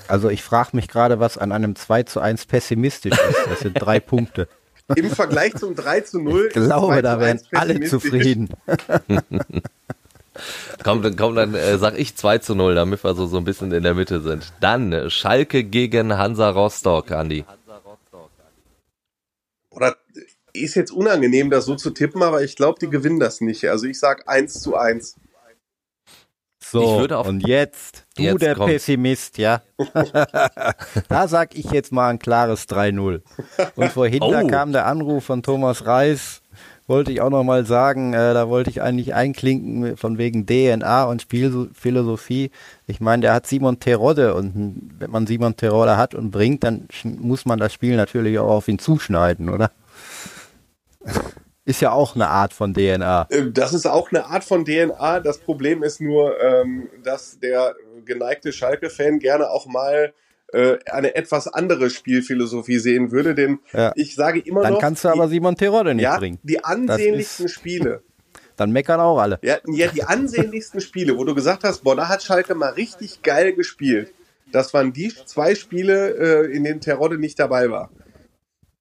[0.08, 3.40] Also ich frage mich gerade, was an einem 2 zu 1 pessimistisch ist.
[3.50, 4.48] Das sind drei Punkte.
[4.96, 6.48] Im Vergleich zum 3 zu 0.
[6.48, 8.50] Ich glaube, da wären alle zufrieden.
[10.84, 13.44] komm, dann, komm, dann äh, sag ich 2 zu 0, damit wir so, so ein
[13.44, 14.54] bisschen in der Mitte sind.
[14.60, 17.46] Dann Schalke gegen Hansa Rostock, Andi.
[19.70, 19.96] Oder
[20.54, 23.70] ist jetzt unangenehm, das so zu tippen, aber ich glaube, die gewinnen das nicht.
[23.70, 25.16] Also ich sag 1 zu 1.
[26.64, 28.72] So, und jetzt, du jetzt der kommt.
[28.72, 29.62] Pessimist, ja.
[31.10, 33.22] da sag ich jetzt mal ein klares 3-0.
[33.76, 34.48] Und vorhin oh.
[34.48, 36.41] kam der Anruf von Thomas Reis,
[36.92, 41.06] wollte ich auch noch mal sagen, äh, da wollte ich eigentlich einklinken von wegen DNA
[41.06, 42.52] und Spielphilosophie.
[42.86, 46.88] Ich meine, der hat Simon Terodde und wenn man Simon Terodde hat und bringt, dann
[47.04, 49.72] muss man das Spiel natürlich auch auf ihn zuschneiden, oder?
[51.64, 53.28] Ist ja auch eine Art von DNA.
[53.32, 55.22] Ähm, das ist auch eine Art von DNA.
[55.22, 57.74] Das Problem ist nur, ähm, dass der
[58.04, 60.14] geneigte Schalke-Fan gerne auch mal
[60.54, 63.36] äh, eine etwas andere Spielphilosophie sehen würde.
[63.36, 63.92] Denn ja.
[63.96, 64.80] ich sage immer Dann noch.
[64.80, 66.40] Dann kannst du aber Simon Terodde nicht ja, bringen.
[66.44, 68.02] Die ansehnlichsten Spiele.
[68.58, 69.40] Dann meckern auch alle.
[69.42, 73.24] Ja, ja, die ansehnlichsten Spiele, wo du gesagt hast, boah, da hat Schalke mal richtig
[73.24, 74.14] geil gespielt.
[74.52, 77.90] Das waren die zwei Spiele, äh, in denen Terodde nicht dabei war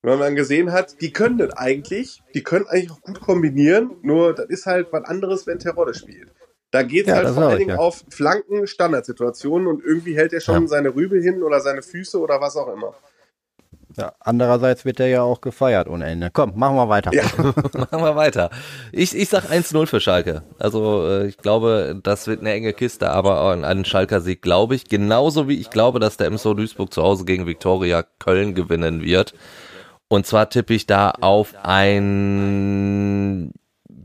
[0.02, 4.34] wenn man gesehen hat, die können das eigentlich, die können eigentlich auch gut kombinieren, nur
[4.34, 6.30] das ist halt was anderes, wenn Terodde spielt.
[6.70, 7.76] Da geht es ja, halt vor allen Dingen ja.
[7.76, 10.68] auf Flanken, Standardsituationen und irgendwie hält er schon ja.
[10.68, 12.94] seine Rübe hin oder seine Füße oder was auch immer.
[13.96, 16.30] Ja, andererseits wird er ja auch gefeiert ohne Ende.
[16.32, 17.12] Komm, machen wir weiter.
[17.12, 17.24] Ja.
[17.36, 18.50] machen wir weiter.
[18.92, 20.42] Ich, ich sag 1-0 für Schalke.
[20.58, 24.76] Also äh, ich glaube, das wird eine enge Kiste, aber an einen Schalker Sieg glaube
[24.76, 24.88] ich.
[24.88, 29.34] Genauso wie ich glaube, dass der MSO Duisburg zu Hause gegen Viktoria Köln gewinnen wird.
[30.08, 33.52] Und zwar tippe ich da auf ein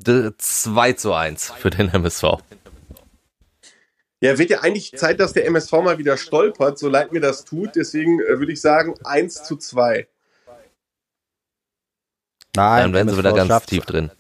[0.06, 2.24] 2 zu 1 für den MSV.
[4.22, 7.46] Ja, wird ja eigentlich Zeit, dass der MSV mal wieder stolpert, so leid mir das
[7.46, 7.76] tut.
[7.76, 10.08] Deswegen äh, würde ich sagen 1 zu 2.
[12.56, 13.70] Nein, dann werden sie wieder ganz schafft's.
[13.70, 14.12] tief drin.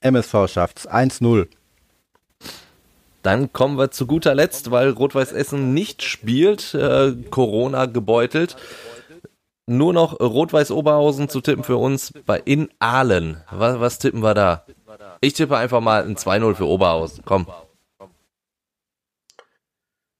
[0.00, 1.48] MSV schafft's 1-0.
[3.22, 8.56] Dann kommen wir zu guter Letzt, weil Rot-Weiß Essen nicht spielt, äh, Corona gebeutelt
[9.66, 13.42] nur noch Rot-Weiß Oberhausen zu tippen für uns bei in Aalen.
[13.50, 14.66] Was, was tippen wir da?
[15.20, 17.22] Ich tippe einfach mal ein 2-0 für Oberhausen.
[17.24, 17.46] Komm.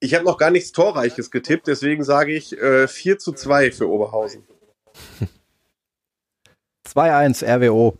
[0.00, 3.88] Ich habe noch gar nichts Torreiches getippt, deswegen sage ich äh, 4 zu 2 für
[3.88, 4.44] Oberhausen.
[6.88, 7.96] 2-1 RWO.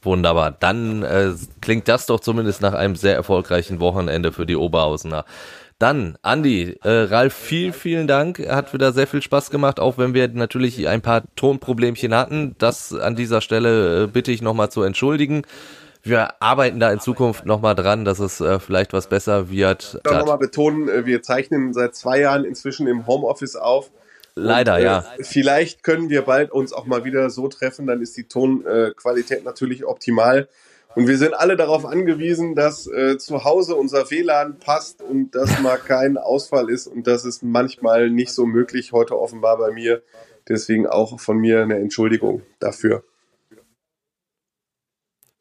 [0.00, 0.52] Wunderbar.
[0.52, 5.24] Dann äh, klingt das doch zumindest nach einem sehr erfolgreichen Wochenende für die Oberhausener.
[5.78, 8.40] Dann, Andi, äh, Ralf, vielen, vielen Dank.
[8.48, 12.56] Hat wieder sehr viel Spaß gemacht, auch wenn wir natürlich ein paar Tonproblemchen hatten.
[12.58, 15.42] Das an dieser Stelle äh, bitte ich nochmal zu entschuldigen.
[16.02, 20.00] Wir arbeiten da in Zukunft nochmal dran, dass es äh, vielleicht was besser wird.
[20.04, 23.92] Ich nochmal betonen, äh, wir zeichnen seit zwei Jahren inzwischen im Homeoffice auf.
[24.34, 25.04] Leider, und, äh, ja.
[25.20, 29.84] Vielleicht können wir bald uns auch mal wieder so treffen, dann ist die Tonqualität natürlich
[29.84, 30.48] optimal.
[30.98, 35.60] Und wir sind alle darauf angewiesen, dass äh, zu Hause unser WLAN passt und dass
[35.60, 36.88] mal kein Ausfall ist.
[36.88, 40.02] Und das ist manchmal nicht so möglich, heute offenbar bei mir.
[40.48, 43.04] Deswegen auch von mir eine Entschuldigung dafür.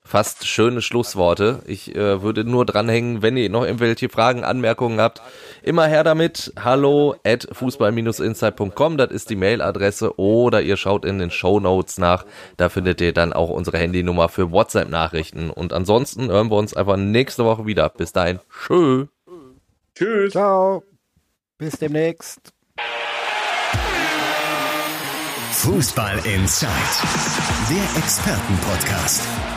[0.08, 1.62] Fast schöne Schlussworte.
[1.66, 5.22] Ich äh, würde nur dranhängen, wenn ihr noch irgendwelche Fragen, Anmerkungen habt,
[5.64, 6.54] immer her damit.
[6.58, 12.26] Hallo at fußball-insight.com, das ist die Mailadresse oder ihr schaut in den Show Notes nach.
[12.56, 15.50] Da findet ihr dann auch unsere Handynummer für WhatsApp-Nachrichten.
[15.50, 17.90] Und ansonsten hören wir uns einfach nächste Woche wieder.
[17.90, 18.40] Bis dahin.
[18.50, 19.08] Tschö.
[19.94, 20.32] Tschüss.
[20.32, 20.84] Ciao.
[21.58, 22.54] Bis demnächst.
[25.52, 26.70] Fußball Inside.
[27.70, 29.57] Der Expertenpodcast.